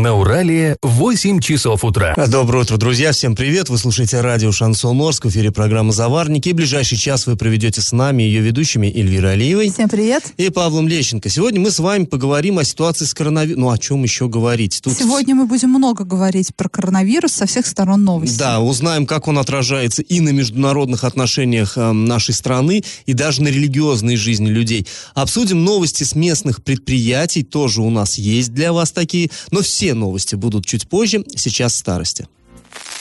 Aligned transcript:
На 0.00 0.12
Урале 0.12 0.76
8 0.82 1.38
часов 1.38 1.84
утра. 1.84 2.16
Доброе 2.26 2.64
утро, 2.64 2.78
друзья. 2.78 3.12
Всем 3.12 3.36
привет. 3.36 3.68
Вы 3.68 3.78
слушаете 3.78 4.20
радио 4.22 4.50
«Шансон 4.50 5.00
Орск». 5.00 5.26
В 5.26 5.28
эфире 5.28 5.52
программа 5.52 5.92
«Заварники». 5.92 6.48
И 6.48 6.52
ближайший 6.52 6.98
час 6.98 7.28
вы 7.28 7.36
проведете 7.36 7.80
с 7.80 7.92
нами, 7.92 8.24
ее 8.24 8.40
ведущими 8.40 8.88
Эльвирой 8.88 9.34
Алиевой. 9.34 9.70
Всем 9.70 9.88
привет. 9.88 10.32
И 10.36 10.50
Павлом 10.50 10.88
Лещенко. 10.88 11.28
Сегодня 11.28 11.60
мы 11.60 11.70
с 11.70 11.78
вами 11.78 12.06
поговорим 12.06 12.58
о 12.58 12.64
ситуации 12.64 13.04
с 13.04 13.14
коронавирусом. 13.14 13.62
Ну, 13.62 13.70
о 13.70 13.78
чем 13.78 14.02
еще 14.02 14.28
говорить? 14.28 14.80
Тут... 14.82 14.94
Сегодня 14.94 15.36
мы 15.36 15.46
будем 15.46 15.68
много 15.68 16.02
говорить 16.02 16.56
про 16.56 16.68
коронавирус 16.68 17.30
со 17.30 17.46
всех 17.46 17.64
сторон 17.64 18.02
новостей. 18.02 18.36
Да, 18.36 18.60
узнаем, 18.60 19.06
как 19.06 19.28
он 19.28 19.38
отражается 19.38 20.02
и 20.02 20.18
на 20.18 20.30
международных 20.30 21.04
отношениях 21.04 21.78
э, 21.78 21.92
нашей 21.92 22.34
страны, 22.34 22.82
и 23.06 23.12
даже 23.12 23.42
на 23.42 23.48
религиозной 23.48 24.16
жизни 24.16 24.48
людей. 24.48 24.88
Обсудим 25.14 25.62
новости 25.62 26.02
с 26.02 26.16
местных 26.16 26.64
предприятий. 26.64 27.44
Тоже 27.44 27.80
у 27.80 27.90
нас 27.90 28.18
есть 28.18 28.52
для 28.52 28.72
вас 28.72 28.90
такие. 28.90 29.30
Но 29.52 29.62
все 29.62 29.83
все 29.84 29.92
новости 29.92 30.34
будут 30.34 30.64
чуть 30.64 30.88
позже, 30.88 31.22
сейчас 31.36 31.74
старости. 31.74 32.26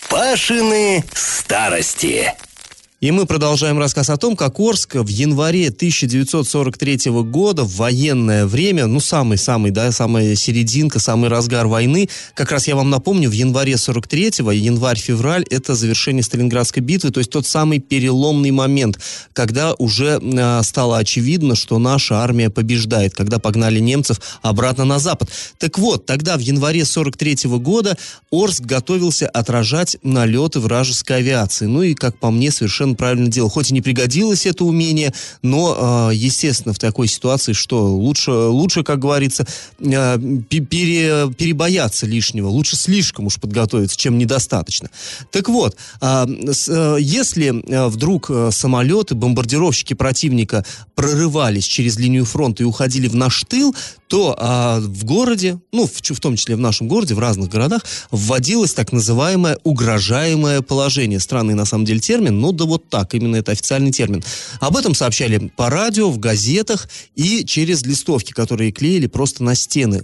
Пашины 0.09 1.01
старости. 1.13 2.33
И 3.03 3.11
мы 3.11 3.25
продолжаем 3.25 3.79
рассказ 3.79 4.09
о 4.09 4.15
том, 4.15 4.37
как 4.37 4.61
Орск 4.61 4.95
в 4.95 5.09
январе 5.09 5.67
1943 5.67 7.11
года 7.23 7.65
в 7.65 7.75
военное 7.75 8.45
время, 8.45 8.87
ну, 8.87 9.01
самый-самый, 9.01 9.71
да, 9.71 9.91
самая 9.91 10.35
серединка, 10.35 10.99
самый 10.99 11.29
разгар 11.29 11.67
войны, 11.67 12.07
как 12.33 12.53
раз 12.53 12.65
я 12.65 12.77
вам 12.77 12.89
напомню, 12.89 13.29
в 13.29 13.33
январе 13.33 13.73
43-го, 13.73 14.51
январь-февраль, 14.51 15.43
это 15.49 15.75
завершение 15.75 16.23
Сталинградской 16.23 16.81
битвы, 16.81 17.11
то 17.11 17.17
есть 17.17 17.29
тот 17.29 17.45
самый 17.45 17.79
переломный 17.79 18.51
момент, 18.51 18.97
когда 19.33 19.73
уже 19.73 20.21
э, 20.21 20.63
стало 20.63 20.97
очевидно, 20.97 21.57
что 21.57 21.79
наша 21.79 22.21
армия 22.23 22.49
побеждает, 22.49 23.13
когда 23.13 23.37
погнали 23.37 23.79
немцев 23.79 24.21
обратно 24.41 24.85
на 24.85 24.99
запад. 24.99 25.29
Так 25.57 25.77
вот, 25.77 26.05
тогда 26.05 26.37
в 26.37 26.39
январе 26.39 26.85
43 26.85 27.33
-го 27.47 27.59
года 27.59 27.97
Орск 28.31 28.61
готовился 28.61 29.27
отражать 29.27 29.97
налеты 30.03 30.61
вражеской 30.61 31.17
авиации. 31.17 31.65
Ну 31.65 31.81
и, 31.81 31.95
как 31.95 32.17
по 32.17 32.31
мне, 32.31 32.49
совершенно 32.49 32.92
он 32.93 32.95
правильно 32.95 33.27
делал. 33.27 33.49
Хоть 33.49 33.71
и 33.71 33.73
не 33.73 33.81
пригодилось 33.81 34.45
это 34.45 34.63
умение, 34.63 35.13
но, 35.41 35.75
а, 35.77 36.09
естественно, 36.11 36.73
в 36.73 36.79
такой 36.79 37.07
ситуации, 37.07 37.53
что 37.53 37.93
лучше, 37.93 38.31
лучше 38.31 38.83
как 38.83 38.99
говорится, 38.99 39.45
а, 39.83 40.17
пере, 40.49 41.31
перебояться 41.37 42.05
лишнего, 42.05 42.47
лучше 42.47 42.75
слишком 42.75 43.25
уж 43.25 43.39
подготовиться, 43.39 43.97
чем 43.97 44.17
недостаточно. 44.17 44.89
Так 45.31 45.49
вот, 45.49 45.75
а, 46.01 46.25
если 46.99 47.53
вдруг 47.89 48.29
самолеты, 48.51 49.15
бомбардировщики 49.15 49.93
противника 49.93 50.65
прорывались 50.95 51.65
через 51.65 51.97
линию 51.97 52.25
фронта 52.25 52.63
и 52.63 52.65
уходили 52.65 53.07
в 53.07 53.15
наш 53.15 53.43
тыл, 53.43 53.75
то 54.13 54.35
а, 54.37 54.79
в 54.79 55.05
городе, 55.05 55.59
ну, 55.71 55.87
в, 55.87 55.91
в 55.91 56.19
том 56.19 56.35
числе 56.35 56.55
в 56.55 56.59
нашем 56.59 56.87
городе, 56.87 57.15
в 57.15 57.19
разных 57.19 57.49
городах, 57.49 57.81
вводилось 58.11 58.75
так 58.75 58.91
называемое 58.91 59.57
угрожаемое 59.63 60.61
положение. 60.61 61.19
Странный 61.19 61.55
на 61.55 61.65
самом 61.65 61.85
деле 61.85 61.99
термин, 61.99 62.39
но 62.39 62.51
да 62.51 62.65
вот 62.65 62.87
так, 62.89 63.15
именно 63.15 63.37
это 63.37 63.53
официальный 63.53 63.91
термин. 63.91 64.23
Об 64.59 64.77
этом 64.77 64.93
сообщали 64.93 65.51
по 65.57 65.71
радио, 65.71 66.11
в 66.11 66.19
газетах 66.19 66.87
и 67.15 67.43
через 67.43 67.81
листовки, 67.87 68.33
которые 68.33 68.71
клеили 68.71 69.07
просто 69.07 69.43
на 69.43 69.55
стены 69.55 70.03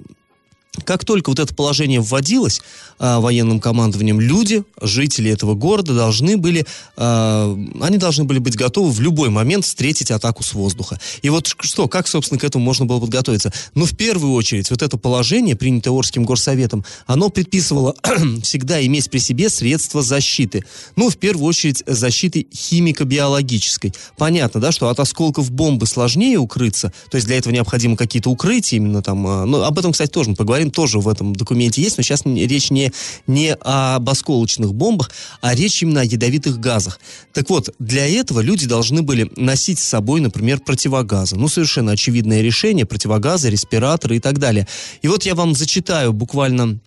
как 0.86 1.04
только 1.04 1.30
вот 1.30 1.40
это 1.40 1.54
положение 1.54 2.00
вводилось 2.00 2.62
а, 3.00 3.20
военным 3.20 3.60
командованием, 3.60 4.20
люди, 4.20 4.64
жители 4.82 5.32
этого 5.32 5.56
города 5.56 5.94
должны 5.96 6.38
были, 6.38 6.66
а, 6.96 7.58
они 7.82 7.98
должны 7.98 8.24
были 8.24 8.40
быть 8.40 8.56
готовы 8.56 8.92
в 8.92 9.00
любой 9.00 9.30
момент 9.30 9.66
встретить 9.66 10.12
атаку 10.12 10.44
с 10.44 10.54
воздуха. 10.54 11.00
И 11.22 11.30
вот 11.30 11.48
что, 11.48 11.88
как, 11.88 12.08
собственно, 12.08 12.40
к 12.40 12.44
этому 12.44 12.64
можно 12.64 12.86
было 12.86 13.00
подготовиться? 13.00 13.52
Ну, 13.74 13.86
в 13.86 13.96
первую 13.96 14.34
очередь, 14.34 14.70
вот 14.70 14.82
это 14.82 14.98
положение, 14.98 15.56
принятое 15.56 15.92
Орским 15.92 16.24
горсоветом, 16.24 16.86
оно 17.08 17.30
предписывало 17.30 17.96
всегда 18.44 18.86
иметь 18.86 19.10
при 19.10 19.20
себе 19.20 19.50
средства 19.50 20.02
защиты. 20.02 20.64
Ну, 20.96 21.10
в 21.10 21.18
первую 21.18 21.48
очередь, 21.48 21.84
защиты 21.88 22.48
химико-биологической. 22.54 23.94
Понятно, 24.18 24.62
да, 24.62 24.72
что 24.72 24.90
от 24.90 25.00
осколков 25.00 25.52
бомбы 25.52 25.88
сложнее 25.88 26.38
укрыться, 26.38 26.94
то 27.10 27.16
есть 27.16 27.26
для 27.26 27.38
этого 27.38 27.54
необходимо 27.54 27.98
какие-то 27.98 28.30
укрытия 28.30 28.78
именно 28.78 29.02
там, 29.02 29.26
а, 29.26 29.46
ну, 29.46 29.64
об 29.64 29.80
этом, 29.80 29.92
кстати, 29.92 30.12
тоже 30.12 30.30
мы 30.32 30.36
поговорим 30.36 30.59
тоже 30.66 31.00
в 31.00 31.08
этом 31.08 31.36
документе 31.36 31.82
есть, 31.82 31.98
но 31.98 32.04
сейчас 32.04 32.24
речь 32.26 32.72
не, 32.72 32.92
не 33.28 33.54
об 33.54 34.10
осколочных 34.10 34.74
бомбах, 34.74 35.12
а 35.42 35.56
речь 35.56 35.82
именно 35.82 36.02
о 36.02 36.04
ядовитых 36.06 36.60
газах. 36.60 37.00
Так 37.34 37.50
вот, 37.50 37.74
для 37.80 38.08
этого 38.08 38.42
люди 38.42 38.68
должны 38.68 39.02
были 39.02 39.32
носить 39.36 39.80
с 39.80 39.84
собой, 39.84 40.22
например, 40.22 40.60
противогазы. 40.60 41.36
Ну, 41.36 41.48
совершенно 41.48 41.94
очевидное 41.94 42.42
решение, 42.42 42.86
противогазы, 42.86 43.50
респираторы 43.50 44.18
и 44.18 44.20
так 44.20 44.40
далее. 44.40 44.68
И 45.02 45.08
вот 45.08 45.24
я 45.24 45.36
вам 45.36 45.56
зачитаю 45.56 46.14
буквально 46.14 46.80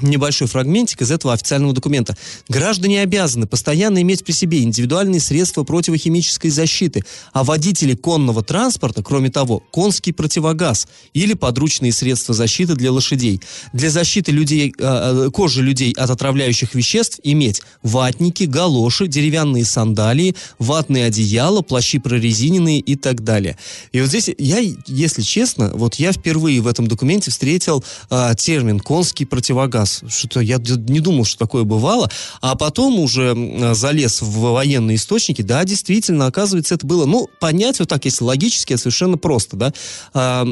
небольшой 0.00 0.48
фрагментик 0.48 1.02
из 1.02 1.10
этого 1.10 1.32
официального 1.34 1.72
документа. 1.72 2.16
Граждане 2.48 3.02
обязаны 3.02 3.46
постоянно 3.46 4.02
иметь 4.02 4.24
при 4.24 4.32
себе 4.32 4.62
индивидуальные 4.62 5.20
средства 5.20 5.64
противохимической 5.64 6.50
защиты, 6.50 7.04
а 7.32 7.44
водители 7.44 7.94
конного 7.94 8.42
транспорта, 8.42 9.02
кроме 9.02 9.30
того, 9.30 9.62
конский 9.70 10.12
противогаз 10.12 10.88
или 11.14 11.34
подручные 11.34 11.92
средства 11.92 12.34
защиты 12.34 12.74
для 12.74 12.92
лошадей. 12.92 13.40
Для 13.72 13.90
защиты 13.90 14.32
людей, 14.32 14.74
э, 14.78 15.30
кожи 15.32 15.62
людей 15.62 15.92
от 15.92 16.10
отравляющих 16.10 16.74
веществ 16.74 17.20
иметь 17.22 17.62
ватники, 17.82 18.44
галоши, 18.44 19.06
деревянные 19.06 19.64
сандалии, 19.64 20.34
ватные 20.58 21.06
одеяла, 21.06 21.62
плащи 21.62 21.98
прорезиненные 21.98 22.80
и 22.80 22.96
так 22.96 23.24
далее. 23.24 23.56
И 23.92 24.00
вот 24.00 24.08
здесь 24.10 24.30
я, 24.38 24.58
если 24.86 25.22
честно, 25.22 25.70
вот 25.74 25.94
я 25.94 26.12
впервые 26.12 26.60
в 26.60 26.66
этом 26.66 26.86
документе 26.86 27.30
встретил 27.30 27.84
э, 28.10 28.34
термин 28.36 28.80
конский 28.80 29.24
противогаз 29.24 29.85
раз. 29.86 30.02
Что-то 30.08 30.40
я 30.40 30.58
не 30.58 31.00
думал, 31.00 31.24
что 31.24 31.38
такое 31.38 31.64
бывало. 31.64 32.10
А 32.40 32.56
потом 32.56 32.98
уже 32.98 33.74
залез 33.74 34.20
в 34.22 34.52
военные 34.52 34.96
источники. 34.96 35.42
Да, 35.42 35.64
действительно, 35.64 36.26
оказывается, 36.26 36.74
это 36.74 36.86
было, 36.86 37.06
ну, 37.06 37.28
понять 37.40 37.78
вот 37.78 37.88
так, 37.88 38.04
если 38.04 38.24
логически, 38.24 38.72
это 38.72 38.82
совершенно 38.82 39.16
просто, 39.16 39.56
да. 39.56 39.72
А, 40.12 40.46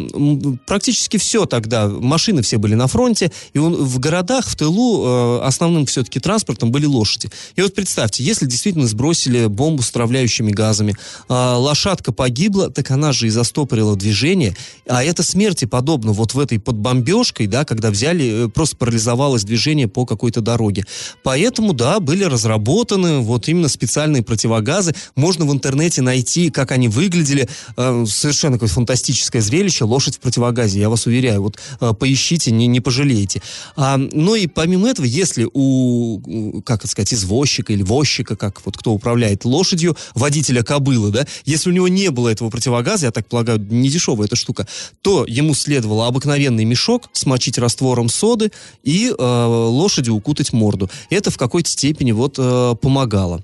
практически 0.67 1.17
все 1.17 1.47
тогда, 1.47 1.89
машины 1.89 2.43
все 2.43 2.59
были 2.59 2.75
на 2.75 2.87
фронте, 2.87 3.33
и 3.53 3.59
он, 3.59 3.75
в 3.75 3.99
городах, 3.99 4.47
в 4.47 4.57
тылу 4.57 5.05
э, 5.05 5.41
основным 5.43 5.87
все-таки 5.87 6.21
транспортом 6.21 6.71
были 6.71 6.87
лошади. 6.87 7.31
И 7.57 7.63
вот 7.63 7.75
представьте, 7.75 8.23
если 8.23 8.47
действительно 8.47 8.87
сбросили 8.87 9.47
бомбу 9.47 9.83
с 9.83 9.91
отравляющими 9.91 10.53
газами, 10.53 10.95
а, 11.29 11.57
лошадка 11.57 12.13
погибла, 12.13 12.71
так 12.71 12.91
она 12.91 13.13
же 13.13 13.27
и 13.27 13.31
застопорила 13.31 13.97
движение, 13.97 14.57
а 14.87 15.03
это 15.03 15.23
смерти 15.23 15.65
подобно 15.65 16.13
вот 16.13 16.35
в 16.35 16.39
этой 16.39 16.59
под 16.59 16.77
бомбежкой, 16.77 17.47
да, 17.47 17.65
когда 17.65 17.91
взяли, 17.91 18.47
э, 18.47 18.49
просто 18.49 18.77
парализовали 18.77 19.24
оставалось 19.25 19.45
движение 19.45 19.89
по 19.89 20.05
какой-то 20.05 20.41
дороге. 20.43 20.85
Поэтому, 21.23 21.73
да, 21.73 21.99
были 21.99 22.25
разработаны 22.25 23.21
вот 23.21 23.49
именно 23.49 23.69
специальные 23.69 24.23
противогазы. 24.23 24.95
Можно 25.17 25.47
в 25.47 25.53
интернете 25.53 26.03
найти, 26.03 26.51
как 26.51 26.73
они 26.73 26.89
выглядели. 26.89 27.49
Э, 27.79 28.05
совершенно 28.07 28.57
какое 28.57 28.69
фантастическое 28.69 29.41
зрелище. 29.41 29.85
Лошадь 29.85 30.17
в 30.17 30.21
противогазе, 30.21 30.79
я 30.79 30.91
вас 30.91 31.07
уверяю. 31.07 31.43
Вот 31.43 31.59
э, 31.81 31.93
поищите, 31.99 32.51
не, 32.51 32.67
не 32.67 32.81
пожалеете. 32.81 33.41
А, 33.77 33.97
ну 33.97 34.35
и 34.35 34.47
помимо 34.47 34.89
этого, 34.89 35.07
если 35.07 35.49
у, 35.53 36.61
как 36.63 36.81
это 36.81 36.89
сказать, 36.89 37.15
извозчика 37.15 37.73
или 37.73 37.83
возчика, 37.83 38.37
как 38.37 38.61
вот 38.67 38.77
кто 38.77 38.93
управляет 38.93 39.47
лошадью, 39.47 39.97
водителя 40.15 40.63
кобылы, 40.63 41.11
да, 41.11 41.27
если 41.47 41.71
у 41.71 41.73
него 41.73 41.89
не 41.89 42.11
было 42.11 42.29
этого 42.29 42.51
противогаза, 42.51 43.07
я 43.07 43.13
так 43.13 43.27
полагаю, 43.27 43.59
не 43.71 43.89
дешевая 43.89 44.27
эта 44.27 44.37
штука, 44.37 44.67
то 45.01 45.25
ему 45.27 45.55
следовало 45.55 46.09
обыкновенный 46.09 46.65
мешок 46.65 47.09
смочить 47.13 47.57
раствором 47.57 48.09
соды 48.11 48.53
и 48.83 49.04
э, 49.11 49.15
лошади 49.19 50.11
укутать 50.11 50.53
морду. 50.53 50.91
Это 51.11 51.31
в 51.31 51.39
какой-то 51.39 51.69
степени 51.69 52.13
вот 52.13 52.37
э, 52.39 52.75
помогало. 52.81 53.43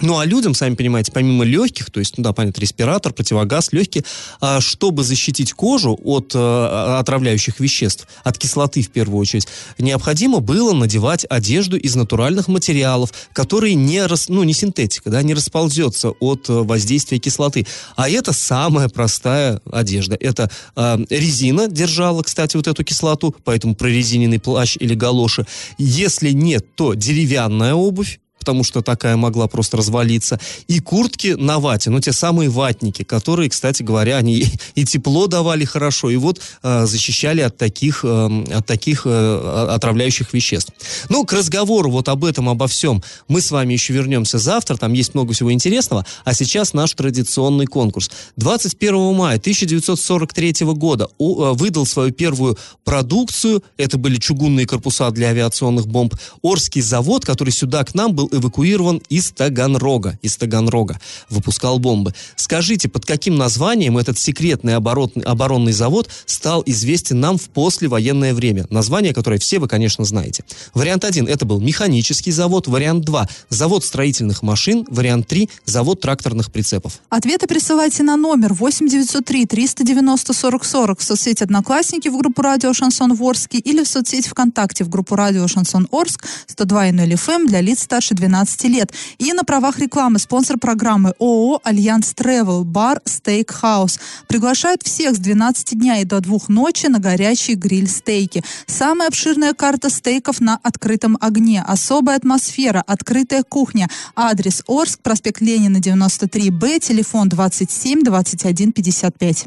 Ну, 0.00 0.18
а 0.18 0.24
людям, 0.24 0.54
сами 0.54 0.74
понимаете, 0.74 1.10
помимо 1.12 1.44
легких, 1.44 1.90
то 1.90 2.00
есть, 2.00 2.16
ну 2.18 2.24
да, 2.24 2.32
понятно, 2.32 2.60
респиратор, 2.60 3.12
противогаз, 3.12 3.72
легкие, 3.72 4.04
а, 4.40 4.60
чтобы 4.60 5.02
защитить 5.02 5.52
кожу 5.52 5.98
от 6.04 6.32
а, 6.34 6.98
отравляющих 7.00 7.58
веществ, 7.58 8.06
от 8.22 8.38
кислоты 8.38 8.82
в 8.82 8.90
первую 8.90 9.18
очередь, 9.18 9.48
необходимо 9.78 10.40
было 10.40 10.72
надевать 10.72 11.26
одежду 11.28 11.76
из 11.76 11.96
натуральных 11.96 12.48
материалов, 12.48 13.12
которые 13.32 13.74
не, 13.74 14.04
рас, 14.06 14.28
ну, 14.28 14.44
не 14.44 14.52
синтетика, 14.52 15.10
да, 15.10 15.22
не 15.22 15.34
расползется 15.34 16.10
от 16.10 16.48
а, 16.48 16.62
воздействия 16.62 17.18
кислоты. 17.18 17.66
А 17.96 18.08
это 18.08 18.32
самая 18.32 18.88
простая 18.88 19.60
одежда. 19.70 20.16
Это 20.20 20.50
а, 20.76 21.00
резина 21.10 21.68
держала, 21.68 22.22
кстати, 22.22 22.56
вот 22.56 22.68
эту 22.68 22.84
кислоту, 22.84 23.34
поэтому 23.44 23.74
прорезиненный 23.74 24.38
плащ 24.38 24.76
или 24.78 24.94
галоши. 24.94 25.44
Если 25.76 26.30
нет, 26.30 26.76
то 26.76 26.94
деревянная 26.94 27.74
обувь, 27.74 28.20
потому 28.38 28.64
что 28.64 28.82
такая 28.82 29.16
могла 29.16 29.46
просто 29.48 29.76
развалиться, 29.76 30.40
и 30.66 30.80
куртки 30.80 31.28
на 31.38 31.58
вате, 31.58 31.90
ну, 31.90 32.00
те 32.00 32.12
самые 32.12 32.48
ватники, 32.48 33.02
которые, 33.02 33.50
кстати 33.50 33.82
говоря, 33.82 34.16
они 34.16 34.44
и 34.74 34.84
тепло 34.84 35.26
давали 35.26 35.64
хорошо, 35.64 36.10
и 36.10 36.16
вот 36.16 36.40
э, 36.62 36.86
защищали 36.86 37.40
от 37.40 37.56
таких, 37.56 38.04
э, 38.04 38.44
от 38.54 38.66
таких 38.66 39.02
э, 39.04 39.68
отравляющих 39.70 40.32
веществ. 40.32 40.72
Ну, 41.08 41.24
к 41.24 41.32
разговору 41.32 41.90
вот 41.90 42.08
об 42.08 42.24
этом, 42.24 42.48
обо 42.48 42.66
всем 42.66 43.02
мы 43.28 43.40
с 43.40 43.50
вами 43.50 43.72
еще 43.72 43.92
вернемся 43.92 44.38
завтра, 44.38 44.76
там 44.76 44.92
есть 44.92 45.14
много 45.14 45.32
всего 45.32 45.52
интересного, 45.52 46.06
а 46.24 46.34
сейчас 46.34 46.74
наш 46.74 46.92
традиционный 46.92 47.66
конкурс. 47.66 48.10
21 48.36 49.14
мая 49.14 49.36
1943 49.38 50.54
года 50.74 51.04
э, 51.04 51.08
выдал 51.18 51.86
свою 51.86 52.12
первую 52.12 52.58
продукцию, 52.84 53.62
это 53.76 53.98
были 53.98 54.16
чугунные 54.16 54.66
корпуса 54.66 55.10
для 55.10 55.28
авиационных 55.28 55.86
бомб, 55.86 56.14
Орский 56.42 56.80
завод, 56.80 57.24
который 57.24 57.50
сюда 57.50 57.84
к 57.84 57.94
нам 57.94 58.14
был 58.14 58.27
эвакуирован 58.32 59.02
из 59.08 59.30
Таганрога. 59.30 60.18
Из 60.22 60.36
Таганрога 60.36 61.00
выпускал 61.28 61.78
бомбы. 61.78 62.14
Скажите, 62.36 62.88
под 62.88 63.06
каким 63.06 63.36
названием 63.36 63.98
этот 63.98 64.18
секретный 64.18 64.76
оборонный, 64.76 65.22
оборонный 65.24 65.72
завод 65.72 66.08
стал 66.26 66.62
известен 66.66 67.20
нам 67.20 67.38
в 67.38 67.48
послевоенное 67.50 68.34
время? 68.34 68.66
Название, 68.70 69.12
которое 69.14 69.38
все 69.38 69.58
вы, 69.58 69.68
конечно, 69.68 70.04
знаете. 70.04 70.44
Вариант 70.74 71.04
1 71.04 71.28
это 71.28 71.44
был 71.44 71.60
механический 71.60 72.32
завод. 72.32 72.66
Вариант 72.66 73.04
2 73.04 73.28
завод 73.48 73.84
строительных 73.84 74.42
машин. 74.42 74.86
Вариант 74.88 75.26
3 75.28 75.48
завод 75.64 76.00
тракторных 76.00 76.52
прицепов. 76.52 77.00
Ответы 77.08 77.46
присылайте 77.46 78.02
на 78.02 78.16
номер 78.16 78.54
8903 78.54 79.46
390 79.46 80.32
40 80.32 80.64
40 80.64 80.98
в 81.00 81.02
соцсети 81.02 81.42
Одноклассники 81.42 82.08
в 82.08 82.16
группу 82.16 82.42
Радио 82.42 82.72
Шансон 82.72 83.14
Ворске 83.14 83.58
или 83.58 83.82
в 83.82 83.88
соцсети 83.88 84.28
ВКонтакте 84.28 84.84
в 84.84 84.88
группу 84.88 85.14
Радио 85.14 85.46
Шансон 85.48 85.88
Орск 85.90 86.24
102.0 86.48 87.12
FM 87.12 87.46
для 87.46 87.60
лиц 87.60 87.82
старше 87.82 88.14
12 88.18 88.64
лет. 88.64 88.92
И 89.18 89.32
на 89.32 89.44
правах 89.44 89.78
рекламы 89.78 90.18
спонсор 90.18 90.58
программы 90.58 91.14
ООО 91.18 91.60
«Альянс 91.64 92.12
Тревел» 92.14 92.64
бар 92.64 93.00
«Стейк 93.04 93.50
Хаус». 93.50 93.98
Приглашает 94.26 94.82
всех 94.82 95.16
с 95.16 95.18
12 95.18 95.78
дня 95.78 95.98
и 95.98 96.04
до 96.04 96.20
2 96.20 96.38
ночи 96.48 96.86
на 96.86 96.98
горячие 96.98 97.56
гриль-стейки. 97.56 98.44
Самая 98.66 99.08
обширная 99.08 99.54
карта 99.54 99.90
стейков 99.90 100.40
на 100.40 100.58
открытом 100.62 101.16
огне. 101.20 101.62
Особая 101.66 102.16
атмосфера, 102.16 102.82
открытая 102.86 103.42
кухня. 103.42 103.88
Адрес 104.14 104.62
Орск, 104.66 105.00
проспект 105.00 105.40
Ленина, 105.40 105.78
93Б, 105.78 106.80
телефон 106.80 107.28
27 107.28 108.02
21 108.02 108.72
55. 108.72 109.46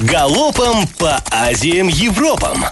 Галопом 0.00 0.86
по 0.98 1.22
Азиям 1.30 1.88
Европам! 1.88 2.64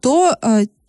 то 0.00 0.34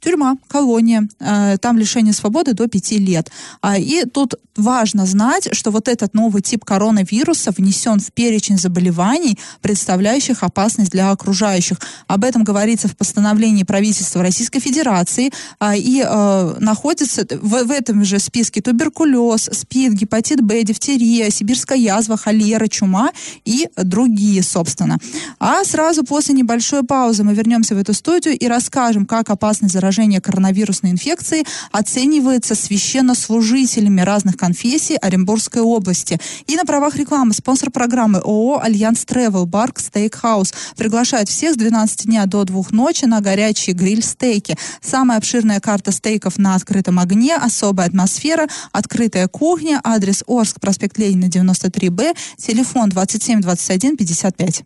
тюрьма, 0.06 0.38
колония, 0.48 1.08
э, 1.20 1.58
там 1.60 1.78
лишение 1.80 2.14
свободы 2.14 2.54
до 2.54 2.68
5 2.68 3.00
лет. 3.00 3.32
А, 3.62 3.78
и 3.78 4.06
тут 4.06 4.36
важно 4.56 5.06
знать, 5.06 5.50
что 5.52 5.72
вот 5.72 5.88
этот 5.88 6.14
новый 6.14 6.42
тип 6.42 6.64
коронавируса 6.64 7.52
внесен 7.52 8.00
в 8.00 8.12
перечень 8.12 8.58
заболеваний, 8.58 9.38
представляющих 9.62 10.44
опасность 10.44 10.92
для 10.92 11.12
окружающих. 11.12 11.78
Об 12.08 12.24
этом 12.24 12.44
говорится 12.44 12.88
в 12.88 12.96
постановлении 12.96 13.64
правительства 13.64 14.22
Российской 14.22 14.60
Федерации 14.60 15.32
а, 15.60 15.76
и 15.76 16.04
э, 16.06 16.56
находится 16.60 17.26
в, 17.42 17.72
этом 17.72 18.06
же 18.06 18.20
списке 18.20 18.62
туберкулез, 18.62 19.50
СПИД, 19.52 19.94
гепатит 19.94 20.42
Б, 20.42 20.64
дифтерия, 20.64 21.32
сибирская 21.32 21.80
язва, 21.80 22.16
холера, 22.16 22.68
чума 22.68 23.10
и 23.44 23.68
другие, 23.76 24.44
собственно. 24.44 24.98
А 25.40 25.64
сразу 25.64 26.04
после 26.04 26.36
небольшой 26.36 26.84
паузы 26.84 27.24
мы 27.24 27.34
вернемся 27.34 27.76
в 27.76 27.80
эту 27.80 27.94
студию 27.94 28.38
и 28.38 28.48
расскажем, 28.48 29.06
как 29.06 29.30
опасность 29.30 29.74
заражения 29.74 29.95
заражения 29.96 30.20
коронавирусной 30.20 30.92
инфекцией 30.92 31.46
оценивается 31.72 32.54
священнослужителями 32.54 34.02
разных 34.02 34.36
конфессий 34.36 34.98
Оренбургской 34.98 35.62
области. 35.62 36.20
И 36.48 36.56
на 36.56 36.66
правах 36.66 36.98
рекламы 36.98 37.34
спонсор 37.34 37.72
программы 37.72 38.20
ООО 38.20 38.60
«Альянс 38.62 39.06
Тревел» 39.06 39.46
Бар 39.46 39.80
Стейкхаус 39.80 40.54
приглашает 40.76 41.30
всех 41.30 41.54
с 41.54 41.58
12 41.58 42.06
дня 42.08 42.26
до 42.26 42.44
2 42.44 42.64
ночи 42.72 43.06
на 43.06 43.22
горячие 43.22 43.74
гриль-стейки. 43.74 44.58
Самая 44.82 45.18
обширная 45.18 45.62
карта 45.62 45.92
стейков 45.92 46.38
на 46.38 46.56
открытом 46.56 47.00
огне, 47.00 47.36
особая 47.36 47.88
атмосфера, 47.88 48.48
открытая 48.74 49.28
кухня, 49.30 49.80
адрес 49.84 50.24
Орск, 50.28 50.60
проспект 50.60 50.98
Ленина, 50.98 51.26
93Б, 51.26 52.16
телефон 52.38 52.90
27 52.90 53.40
21 53.42 53.96
55. 53.98 54.64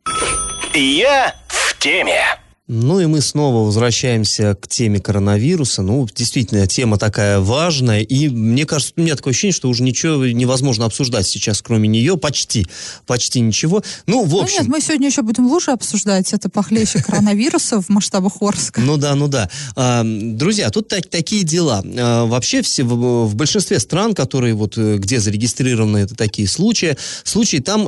Я 0.73 1.35
в 1.47 1.77
теме. 1.77 2.38
Ну 2.71 2.99
и 2.99 3.07
мы 3.07 3.19
снова 3.21 3.65
возвращаемся 3.65 4.53
к 4.53 4.67
теме 4.67 4.99
коронавируса. 4.99 5.81
Ну, 5.81 6.07
действительно, 6.13 6.67
тема 6.67 6.99
такая 6.99 7.39
важная. 7.39 8.01
И 8.01 8.29
мне 8.29 8.67
кажется, 8.67 8.93
у 8.95 9.01
меня 9.01 9.15
такое 9.15 9.31
ощущение, 9.31 9.55
что 9.55 9.69
уже 9.69 9.81
ничего 9.81 10.23
невозможно 10.27 10.85
обсуждать 10.85 11.25
сейчас, 11.25 11.63
кроме 11.63 11.87
нее. 11.87 12.15
Почти. 12.15 12.67
Почти 13.07 13.39
ничего. 13.39 13.81
Ну, 14.05 14.23
в 14.23 14.35
общем... 14.35 14.57
Ну, 14.57 14.61
нет, 14.65 14.71
мы 14.71 14.81
сегодня 14.81 15.07
еще 15.07 15.23
будем 15.23 15.47
лучше 15.47 15.71
обсуждать. 15.71 16.31
Это 16.31 16.47
похлеще 16.47 17.01
коронавируса 17.03 17.81
в 17.81 17.89
масштабах 17.89 18.33
Орска. 18.39 18.81
Ну 18.81 18.97
да, 18.97 19.15
ну 19.15 19.27
да. 19.27 19.49
А, 19.75 20.03
друзья, 20.05 20.69
тут 20.69 20.89
так, 20.89 21.07
такие 21.07 21.43
дела. 21.43 21.83
А, 21.83 22.27
вообще 22.27 22.61
все, 22.61 22.83
в, 22.83 23.25
в 23.25 23.35
большинстве 23.35 23.79
стран, 23.79 24.13
которые 24.13 24.53
вот, 24.53 24.77
э, 24.77 24.97
где 24.97 25.19
зарегистрированы 25.19 25.97
это 25.97 26.13
такие 26.13 26.47
случаи, 26.47 26.97
случаи 27.23 27.57
там 27.57 27.87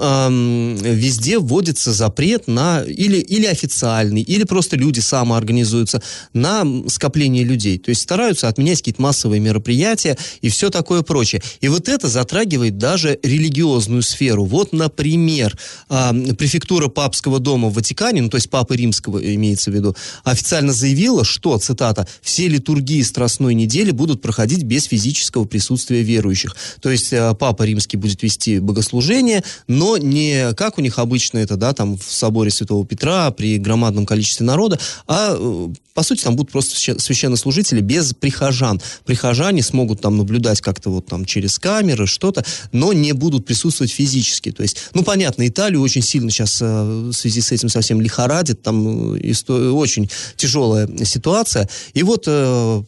везде 0.81 1.37
вводится 1.37 1.93
запрет 1.93 2.47
на 2.47 2.81
или, 2.81 3.17
или 3.17 3.45
официальный, 3.45 4.21
или 4.23 4.43
просто 4.43 4.70
просто 4.71 4.77
люди 4.77 4.99
самоорганизуются 4.99 6.01
на 6.33 6.65
скопление 6.87 7.43
людей. 7.43 7.77
То 7.77 7.89
есть 7.89 8.01
стараются 8.01 8.47
отменять 8.47 8.79
какие-то 8.79 9.01
массовые 9.01 9.39
мероприятия 9.39 10.17
и 10.41 10.49
все 10.49 10.69
такое 10.69 11.01
прочее. 11.01 11.41
И 11.61 11.67
вот 11.67 11.89
это 11.89 12.07
затрагивает 12.07 12.77
даже 12.77 13.19
религиозную 13.23 14.01
сферу. 14.01 14.45
Вот, 14.45 14.73
например, 14.73 15.57
э, 15.89 16.33
префектура 16.37 16.87
папского 16.87 17.39
дома 17.39 17.69
в 17.69 17.73
Ватикане, 17.73 18.21
ну, 18.21 18.29
то 18.29 18.37
есть 18.37 18.49
папы 18.49 18.75
римского 18.75 19.19
имеется 19.35 19.71
в 19.71 19.73
виду, 19.73 19.95
официально 20.23 20.73
заявила, 20.73 21.25
что, 21.25 21.57
цитата, 21.57 22.07
все 22.21 22.47
литургии 22.47 23.01
Страстной 23.01 23.53
недели 23.53 23.91
будут 23.91 24.21
проходить 24.21 24.63
без 24.63 24.85
физического 24.85 25.45
присутствия 25.45 26.03
верующих. 26.03 26.55
То 26.81 26.89
есть 26.89 27.11
э, 27.13 27.35
папа 27.39 27.63
римский 27.63 27.97
будет 27.97 28.23
вести 28.23 28.59
богослужение, 28.59 29.43
но 29.67 29.97
не 29.97 30.53
как 30.53 30.77
у 30.77 30.81
них 30.81 30.99
обычно 30.99 31.39
это, 31.39 31.57
да, 31.57 31.73
там 31.73 31.97
в 31.97 32.03
соборе 32.03 32.51
Святого 32.51 32.85
Петра 32.85 33.31
при 33.31 33.57
громадном 33.57 34.05
количестве 34.05 34.45
народа, 34.45 34.60
народа, 34.61 34.79
а 35.07 35.35
э, 35.37 35.67
по 35.93 36.03
сути 36.03 36.23
там 36.23 36.35
будут 36.35 36.51
просто 36.51 36.99
священнослужители 36.99 37.81
без 37.81 38.13
прихожан. 38.13 38.81
Прихожане 39.05 39.63
смогут 39.63 40.01
там 40.01 40.17
наблюдать 40.17 40.61
как-то 40.61 40.89
вот 40.89 41.07
там 41.07 41.25
через 41.25 41.59
камеры, 41.59 42.07
что-то, 42.07 42.45
но 42.71 42.93
не 42.93 43.11
будут 43.13 43.45
присутствовать 43.45 43.91
физически. 43.91 44.51
То 44.51 44.63
есть, 44.63 44.77
ну 44.93 45.03
понятно, 45.03 45.47
Италию 45.47 45.81
очень 45.81 46.01
сильно 46.01 46.29
сейчас 46.29 46.61
э, 46.61 46.65
в 46.65 47.13
связи 47.13 47.41
с 47.41 47.51
этим 47.51 47.69
совсем 47.69 47.99
лихорадит, 48.01 48.61
там 48.61 49.15
э, 49.15 49.69
очень 49.71 50.09
тяжелая 50.35 50.87
ситуация. 51.05 51.67
И 51.93 52.03
вот 52.03 52.27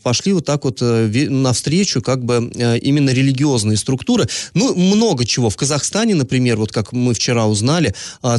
пошли 0.03 0.33
вот 0.33 0.45
так 0.45 0.63
вот 0.63 0.81
навстречу 0.81 2.01
как 2.01 2.23
бы 2.23 2.51
именно 2.81 3.09
религиозные 3.09 3.77
структуры. 3.77 4.27
Ну, 4.53 4.75
много 4.75 5.25
чего. 5.25 5.49
В 5.49 5.55
Казахстане, 5.55 6.15
например, 6.15 6.57
вот 6.57 6.71
как 6.71 6.93
мы 6.93 7.13
вчера 7.13 7.47
узнали, 7.47 7.93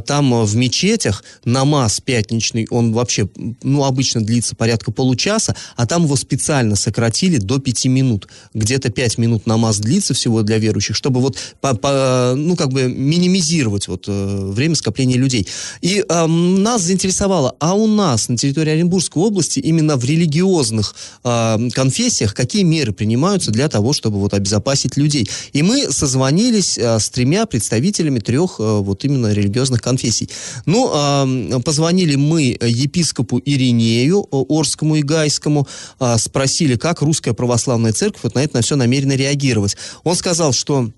там 0.06 0.44
в 0.44 0.56
мечетях 0.56 1.24
намаз 1.44 2.00
пятничный, 2.00 2.66
он 2.70 2.92
вообще 2.92 3.23
ну, 3.62 3.84
обычно 3.84 4.24
длится 4.24 4.54
порядка 4.54 4.92
получаса, 4.92 5.54
а 5.76 5.86
там 5.86 6.04
его 6.04 6.16
специально 6.16 6.76
сократили 6.76 7.38
до 7.38 7.58
пяти 7.58 7.88
минут. 7.88 8.28
Где-то 8.54 8.90
пять 8.90 9.18
минут 9.18 9.46
намаз 9.46 9.78
длится 9.78 10.14
всего 10.14 10.42
для 10.42 10.58
верующих, 10.58 10.96
чтобы 10.96 11.20
вот, 11.20 11.36
по, 11.60 11.74
по, 11.74 12.34
ну, 12.36 12.56
как 12.56 12.70
бы 12.70 12.84
минимизировать 12.84 13.88
вот 13.88 14.04
э, 14.08 14.50
время 14.52 14.74
скопления 14.74 15.16
людей. 15.16 15.46
И 15.80 16.04
э, 16.06 16.26
нас 16.26 16.82
заинтересовало, 16.82 17.56
а 17.58 17.74
у 17.74 17.86
нас 17.86 18.28
на 18.28 18.36
территории 18.36 18.70
Оренбургской 18.70 19.22
области 19.22 19.60
именно 19.60 19.96
в 19.96 20.04
религиозных 20.04 20.94
э, 21.24 21.68
конфессиях 21.72 22.34
какие 22.34 22.62
меры 22.62 22.92
принимаются 22.92 23.50
для 23.50 23.68
того, 23.68 23.92
чтобы 23.92 24.18
вот 24.18 24.34
обезопасить 24.34 24.96
людей? 24.96 25.28
И 25.52 25.62
мы 25.62 25.90
созвонились 25.90 26.78
э, 26.78 26.98
с 26.98 27.08
тремя 27.10 27.46
представителями 27.46 28.18
трех 28.18 28.56
э, 28.58 28.78
вот 28.80 29.04
именно 29.04 29.32
религиозных 29.32 29.80
конфессий. 29.80 30.28
Ну, 30.66 30.90
э, 30.92 31.60
позвонили 31.60 32.16
мы 32.16 32.42
епископу 32.42 33.03
епископу 33.04 33.40
Иринею, 33.44 34.26
Орскому 34.30 34.96
и 34.96 35.02
Гайскому, 35.02 35.68
а, 35.98 36.18
спросили, 36.18 36.76
как 36.76 37.02
русская 37.02 37.34
православная 37.34 37.92
церковь 37.92 38.22
вот 38.22 38.34
на 38.34 38.42
это 38.42 38.56
на 38.56 38.62
все 38.62 38.76
намерена 38.76 39.12
реагировать. 39.12 39.76
Он 40.04 40.16
сказал, 40.16 40.52
что 40.52 40.90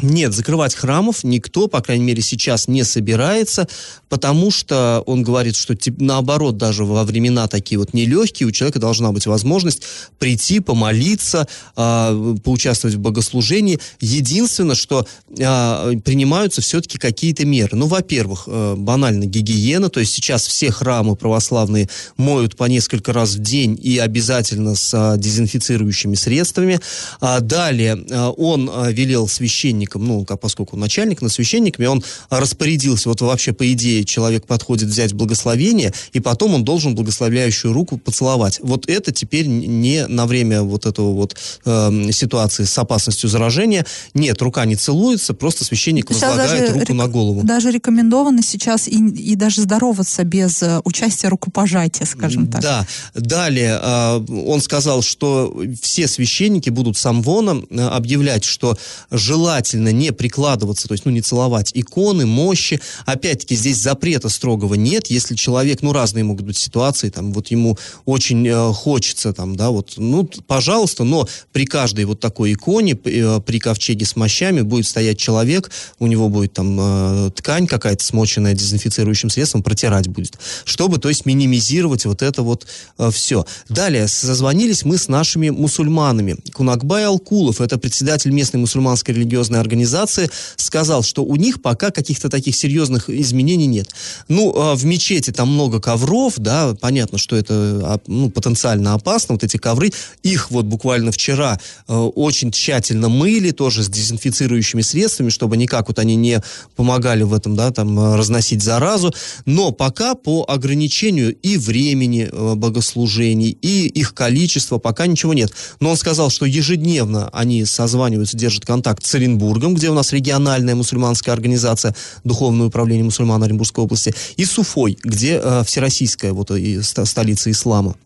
нет, 0.00 0.32
закрывать 0.32 0.74
храмов 0.74 1.24
никто, 1.24 1.66
по 1.66 1.80
крайней 1.80 2.04
мере, 2.04 2.22
сейчас 2.22 2.68
не 2.68 2.84
собирается, 2.84 3.66
потому 4.10 4.50
что 4.50 5.02
он 5.06 5.22
говорит, 5.22 5.56
что 5.56 5.74
наоборот, 5.96 6.58
даже 6.58 6.84
во 6.84 7.04
времена 7.04 7.48
такие 7.48 7.78
вот 7.78 7.94
нелегкие, 7.94 8.46
у 8.46 8.52
человека 8.52 8.78
должна 8.78 9.12
быть 9.12 9.26
возможность 9.26 9.82
прийти, 10.18 10.60
помолиться, 10.60 11.48
э, 11.76 12.34
поучаствовать 12.44 12.96
в 12.96 12.98
богослужении. 12.98 13.80
Единственное, 14.00 14.74
что 14.74 15.06
э, 15.30 15.92
принимаются 16.04 16.60
все-таки 16.60 16.98
какие-то 16.98 17.46
меры. 17.46 17.76
Ну, 17.76 17.86
во-первых, 17.86 18.44
э, 18.46 18.74
банально 18.76 19.24
гигиена, 19.24 19.88
то 19.88 20.00
есть 20.00 20.12
сейчас 20.12 20.46
все 20.46 20.70
храмы 20.70 21.16
православные 21.16 21.88
моют 22.18 22.56
по 22.56 22.64
несколько 22.64 23.14
раз 23.14 23.36
в 23.36 23.38
день 23.38 23.78
и 23.82 23.96
обязательно 23.98 24.74
с 24.74 24.92
э, 24.92 25.18
дезинфицирующими 25.18 26.14
средствами. 26.14 26.80
А 27.20 27.40
далее 27.40 27.96
э, 27.96 28.32
он 28.36 28.70
э, 28.70 28.92
велел 28.92 29.26
священникам 29.26 30.10
ну, 30.10 30.24
поскольку 30.24 30.76
начальник 30.76 31.22
над 31.22 31.32
священниками, 31.32 31.86
он 31.86 32.02
распорядился, 32.30 33.08
вот 33.08 33.20
вообще, 33.20 33.52
по 33.52 33.70
идее, 33.72 33.99
человек 34.04 34.46
подходит 34.46 34.88
взять 34.88 35.12
благословение, 35.12 35.92
и 36.12 36.20
потом 36.20 36.54
он 36.54 36.64
должен 36.64 36.94
благословляющую 36.94 37.72
руку 37.72 37.98
поцеловать. 37.98 38.60
Вот 38.62 38.88
это 38.88 39.12
теперь 39.12 39.46
не 39.46 40.06
на 40.06 40.26
время 40.26 40.62
вот 40.62 40.86
этого 40.86 41.12
вот 41.12 41.36
э, 41.64 42.12
ситуации 42.12 42.64
с 42.64 42.78
опасностью 42.78 43.28
заражения. 43.28 43.86
Нет, 44.14 44.40
рука 44.42 44.64
не 44.64 44.76
целуется, 44.76 45.34
просто 45.34 45.64
священник 45.64 46.08
сейчас 46.10 46.36
возлагает 46.36 46.72
руку 46.72 46.94
на 46.94 47.08
голову. 47.08 47.42
Даже 47.42 47.70
рекомендовано 47.70 48.42
сейчас 48.42 48.88
и, 48.88 48.98
и 48.98 49.34
даже 49.34 49.62
здороваться 49.62 50.24
без 50.24 50.62
э, 50.62 50.80
участия 50.84 51.28
рукопожатия, 51.28 52.06
скажем 52.06 52.46
так. 52.48 52.62
Да. 52.62 52.86
Далее 53.14 53.78
э, 53.80 54.24
он 54.46 54.60
сказал, 54.60 55.02
что 55.02 55.62
все 55.80 56.08
священники 56.08 56.70
будут 56.70 56.96
самвоном 56.96 57.66
э, 57.70 57.80
объявлять, 57.80 58.44
что 58.44 58.76
желательно 59.10 59.70
желательно 59.80 59.92
не 59.92 60.12
прикладываться, 60.12 60.88
то 60.88 60.94
есть, 60.94 61.04
ну, 61.04 61.12
не 61.12 61.22
целовать 61.22 61.70
иконы, 61.74 62.26
мощи. 62.26 62.80
Опять-таки, 63.06 63.56
здесь 63.56 63.78
запрета 63.90 64.28
строгого 64.28 64.74
нет. 64.74 65.08
Если 65.08 65.34
человек, 65.34 65.82
ну, 65.82 65.92
разные 65.92 66.22
могут 66.22 66.46
быть 66.46 66.56
ситуации, 66.56 67.10
там, 67.10 67.32
вот 67.32 67.48
ему 67.48 67.76
очень 68.04 68.46
э, 68.46 68.72
хочется, 68.72 69.32
там, 69.32 69.56
да, 69.56 69.70
вот, 69.70 69.94
ну, 69.96 70.28
пожалуйста, 70.46 71.02
но 71.02 71.26
при 71.52 71.66
каждой 71.66 72.04
вот 72.04 72.20
такой 72.20 72.52
иконе, 72.52 72.92
э, 72.92 73.40
при 73.44 73.58
ковчеге 73.58 74.06
с 74.06 74.14
мощами 74.14 74.60
будет 74.60 74.86
стоять 74.86 75.18
человек, 75.18 75.72
у 75.98 76.06
него 76.06 76.28
будет 76.28 76.52
там 76.52 76.78
э, 76.80 77.30
ткань 77.34 77.66
какая-то 77.66 78.04
смоченная 78.04 78.54
дезинфицирующим 78.54 79.28
средством, 79.28 79.64
протирать 79.64 80.06
будет, 80.06 80.38
чтобы, 80.64 80.98
то 80.98 81.08
есть, 81.08 81.26
минимизировать 81.26 82.04
вот 82.04 82.22
это 82.22 82.42
вот 82.42 82.66
э, 82.98 83.10
все. 83.10 83.44
Далее, 83.68 84.06
созвонились 84.06 84.84
мы 84.84 84.98
с 84.98 85.08
нашими 85.08 85.50
мусульманами. 85.50 86.36
Кунакбай 86.52 87.06
Алкулов, 87.06 87.60
это 87.60 87.76
председатель 87.76 88.30
местной 88.30 88.60
мусульманской 88.60 89.14
религиозной 89.16 89.58
организации, 89.58 90.30
сказал, 90.56 91.02
что 91.02 91.24
у 91.24 91.34
них 91.34 91.60
пока 91.60 91.90
каких-то 91.90 92.28
таких 92.28 92.54
серьезных 92.54 93.10
изменений 93.10 93.66
нет. 93.66 93.79
Ну, 94.28 94.52
а, 94.56 94.74
в 94.74 94.84
мечети 94.84 95.30
там 95.30 95.52
много 95.52 95.80
ковров, 95.80 96.34
да, 96.36 96.74
понятно, 96.80 97.18
что 97.18 97.36
это 97.36 97.54
а, 97.54 98.00
ну, 98.06 98.30
потенциально 98.30 98.94
опасно, 98.94 99.34
вот 99.34 99.44
эти 99.44 99.56
ковры. 99.56 99.90
Их 100.22 100.50
вот 100.50 100.64
буквально 100.64 101.12
вчера 101.12 101.58
э, 101.88 101.94
очень 101.94 102.52
тщательно 102.52 103.08
мыли, 103.08 103.50
тоже 103.50 103.82
с 103.82 103.88
дезинфицирующими 103.88 104.82
средствами, 104.82 105.30
чтобы 105.30 105.56
никак 105.56 105.88
вот 105.88 105.98
они 105.98 106.16
не 106.16 106.40
помогали 106.76 107.22
в 107.22 107.34
этом, 107.34 107.56
да, 107.56 107.70
там, 107.70 107.98
э, 107.98 108.16
разносить 108.16 108.62
заразу. 108.62 109.12
Но 109.46 109.72
пока 109.72 110.14
по 110.14 110.44
ограничению 110.48 111.34
и 111.34 111.56
времени 111.56 112.28
э, 112.30 112.54
богослужений, 112.54 113.50
и 113.62 113.86
их 113.86 114.14
количества 114.14 114.78
пока 114.78 115.06
ничего 115.06 115.34
нет. 115.34 115.52
Но 115.80 115.90
он 115.90 115.96
сказал, 115.96 116.30
что 116.30 116.46
ежедневно 116.46 117.28
они 117.32 117.64
созваниваются, 117.64 118.36
держат 118.36 118.64
контакт 118.64 119.04
с 119.04 119.14
Оренбургом, 119.14 119.74
где 119.74 119.90
у 119.90 119.94
нас 119.94 120.12
региональная 120.12 120.74
мусульманская 120.74 121.34
организация 121.34 121.94
Духовное 122.24 122.66
управление 122.66 123.04
мусульман 123.04 123.42
Оренбургской 123.70 123.84
области, 123.84 124.14
и 124.36 124.44
с 124.44 124.58
Уфой, 124.58 124.98
где 125.02 125.40
э, 125.42 125.62
всероссийская 125.64 126.32
вот, 126.32 126.50
и, 126.50 126.82
столица 126.82 127.50
ислама. 127.50 127.96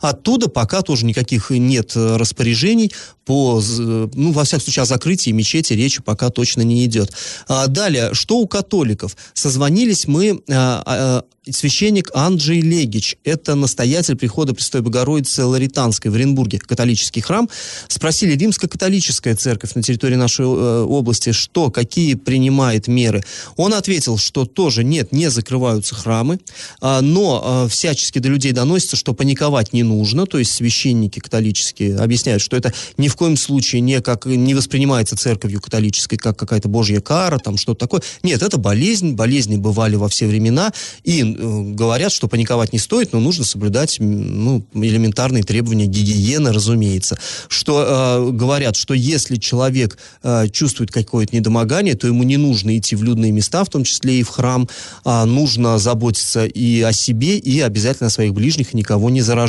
Оттуда 0.00 0.48
пока 0.48 0.82
тоже 0.82 1.06
никаких 1.06 1.50
нет 1.50 1.92
э, 1.94 2.16
распоряжений 2.16 2.92
по, 3.24 3.62
ну, 3.78 4.32
во 4.32 4.44
всяком 4.44 4.64
случае, 4.64 4.82
о 4.82 4.86
закрытии 4.86 5.30
мечети 5.30 5.72
речи 5.74 6.02
пока 6.02 6.30
точно 6.30 6.62
не 6.62 6.84
идет. 6.84 7.12
А, 7.46 7.66
далее, 7.66 8.14
что 8.14 8.38
у 8.38 8.48
католиков? 8.48 9.16
Созвонились 9.32 10.08
мы, 10.08 10.42
а, 10.50 10.82
а, 10.84 11.24
священник 11.50 12.10
Анджей 12.14 12.60
Легич, 12.60 13.16
это 13.24 13.54
настоятель 13.54 14.16
прихода 14.16 14.54
Престой 14.54 14.80
Богородицы 14.80 15.44
Лаританской 15.44 16.10
в 16.10 16.14
Оренбурге, 16.14 16.58
католический 16.58 17.22
храм. 17.22 17.48
Спросили 17.88 18.36
римско-католическая 18.36 19.36
церковь 19.36 19.74
на 19.74 19.82
территории 19.82 20.16
нашей 20.16 20.44
э, 20.44 20.82
области, 20.82 21.32
что, 21.32 21.70
какие 21.70 22.14
принимает 22.14 22.88
меры. 22.88 23.22
Он 23.56 23.74
ответил, 23.74 24.18
что 24.18 24.44
тоже 24.44 24.82
нет, 24.82 25.12
не 25.12 25.30
закрываются 25.30 25.94
храмы, 25.94 26.40
но 26.80 27.68
всячески 27.68 28.18
до 28.18 28.28
людей 28.28 28.52
доносится, 28.52 28.96
что 28.96 29.14
паниковать 29.14 29.51
не 29.72 29.82
нужно, 29.82 30.26
то 30.26 30.38
есть 30.38 30.52
священники 30.52 31.18
католические 31.18 31.98
объясняют, 31.98 32.42
что 32.42 32.56
это 32.56 32.72
не 32.96 33.08
в 33.08 33.16
коем 33.16 33.36
случае 33.36 33.80
не, 33.80 34.00
как, 34.00 34.26
не 34.26 34.54
воспринимается 34.54 35.16
церковью 35.16 35.60
католической 35.60 36.16
как 36.16 36.38
какая-то 36.38 36.68
божья 36.68 37.00
кара, 37.00 37.38
там 37.38 37.56
что-то 37.56 37.80
такое. 37.80 38.02
Нет, 38.22 38.42
это 38.42 38.58
болезнь, 38.58 39.12
болезни 39.12 39.56
бывали 39.56 39.96
во 39.96 40.08
все 40.08 40.26
времена, 40.26 40.72
и 41.04 41.22
э, 41.22 41.62
говорят, 41.72 42.12
что 42.12 42.28
паниковать 42.28 42.72
не 42.72 42.78
стоит, 42.78 43.12
но 43.12 43.20
нужно 43.20 43.44
соблюдать 43.44 43.96
ну, 44.00 44.64
элементарные 44.74 45.42
требования 45.42 45.86
гигиены, 45.86 46.52
разумеется. 46.52 47.18
Что 47.48 48.28
э, 48.28 48.30
говорят, 48.32 48.76
что 48.76 48.94
если 48.94 49.36
человек 49.36 49.98
э, 50.22 50.48
чувствует 50.48 50.90
какое-то 50.90 51.36
недомогание, 51.36 51.94
то 51.94 52.06
ему 52.06 52.22
не 52.22 52.36
нужно 52.36 52.76
идти 52.78 52.96
в 52.96 53.02
людные 53.02 53.32
места, 53.32 53.64
в 53.64 53.68
том 53.68 53.84
числе 53.84 54.20
и 54.20 54.22
в 54.22 54.28
храм, 54.28 54.68
а 55.04 55.24
нужно 55.26 55.78
заботиться 55.78 56.46
и 56.46 56.80
о 56.82 56.92
себе, 56.92 57.38
и 57.38 57.60
обязательно 57.60 58.06
о 58.06 58.10
своих 58.10 58.32
ближних, 58.32 58.74
и 58.74 58.76
никого 58.76 59.10
не 59.10 59.20
заражать. 59.20 59.41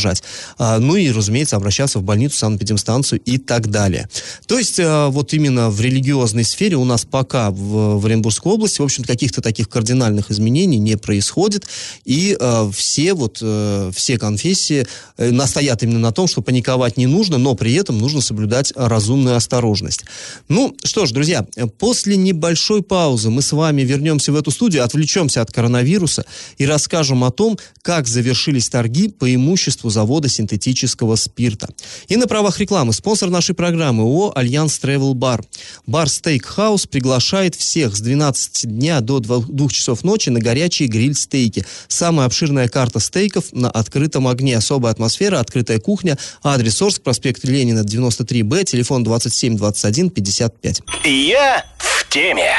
А, 0.58 0.80
ну 0.80 0.96
и, 0.96 1.12
разумеется, 1.12 1.56
обращаться 1.56 2.00
в 2.00 2.04
больницу, 2.04 2.38
санэпидемстанцию 2.38 3.20
и 3.22 3.38
так 3.38 3.70
далее. 3.70 4.10
То 4.48 4.58
есть 4.58 4.80
э, 4.80 5.08
вот 5.08 5.34
именно 5.34 5.70
в 5.70 5.80
религиозной 5.82 6.44
сфере 6.44 6.78
у 6.78 6.86
нас 6.86 7.06
пока 7.06 7.52
в, 7.52 8.00
в 8.00 8.06
Оренбургской 8.06 8.52
области, 8.52 8.82
в 8.82 8.84
общем, 8.84 9.04
каких-то 9.04 9.42
таких 9.42 9.70
кардинальных 9.70 10.32
изменений 10.32 10.78
не 10.78 10.98
происходит, 10.98 11.66
и 12.06 12.36
э, 12.40 12.72
все 12.74 13.14
вот, 13.14 13.40
э, 13.42 13.92
все 13.94 14.18
конфессии 14.18 14.86
э, 15.18 15.32
настоят 15.32 15.84
именно 15.84 16.00
на 16.00 16.12
том, 16.12 16.28
что 16.28 16.42
паниковать 16.42 16.98
не 16.98 17.08
нужно, 17.08 17.38
но 17.38 17.56
при 17.56 17.74
этом 17.74 17.98
нужно 17.98 18.22
соблюдать 18.22 18.74
разумную 18.76 19.36
осторожность. 19.36 20.04
Ну, 20.50 20.76
что 20.84 21.06
ж, 21.06 21.12
друзья, 21.12 21.46
после 21.80 22.16
небольшой 22.18 22.84
паузы 22.84 23.30
мы 23.30 23.42
с 23.42 23.52
вами 23.52 23.82
вернемся 23.82 24.32
в 24.32 24.36
эту 24.36 24.52
студию, 24.52 24.84
отвлечемся 24.84 25.42
от 25.42 25.52
коронавируса 25.52 26.26
и 26.58 26.66
расскажем 26.66 27.24
о 27.24 27.32
том, 27.32 27.58
как 27.82 28.08
завершились 28.08 28.70
торги 28.70 29.10
по 29.10 29.34
имуществу 29.34 29.83
завода 29.90 30.30
синтетического 30.30 31.16
спирта. 31.16 31.70
И 32.08 32.18
на 32.18 32.28
правах 32.28 32.60
рекламы 32.60 32.94
спонсор 32.94 33.30
нашей 33.30 33.56
программы 33.56 34.04
ООО 34.04 34.34
«Альянс 34.36 34.80
Тревел 34.82 35.14
Бар». 35.14 35.44
Бар 35.86 36.10
«Стейк-хаус» 36.10 36.88
приглашает 36.88 37.56
всех 37.56 37.96
с 37.96 38.02
12 38.02 38.68
дня 38.68 39.02
до 39.02 39.20
2 39.20 39.70
часов 39.70 40.04
ночи 40.04 40.30
на 40.30 40.40
горячие 40.40 40.88
гриль-стейки. 40.88 41.66
Самая 41.88 42.28
обширная 42.28 42.68
карта 42.68 43.00
стейков 43.00 43.54
на 43.54 43.70
открытом 43.70 44.28
огне. 44.28 44.58
Особая 44.58 44.92
атмосфера, 44.92 45.40
открытая 45.40 45.80
кухня. 45.80 46.18
Адрес 46.44 46.82
Орск, 46.82 47.02
проспект 47.02 47.44
Ленина, 47.44 47.80
93Б, 47.80 48.64
телефон 48.64 49.04
27 49.04 49.58
21 49.58 50.10
55. 50.10 50.82
Я 51.06 51.66
в 51.78 52.10
теме. 52.10 52.52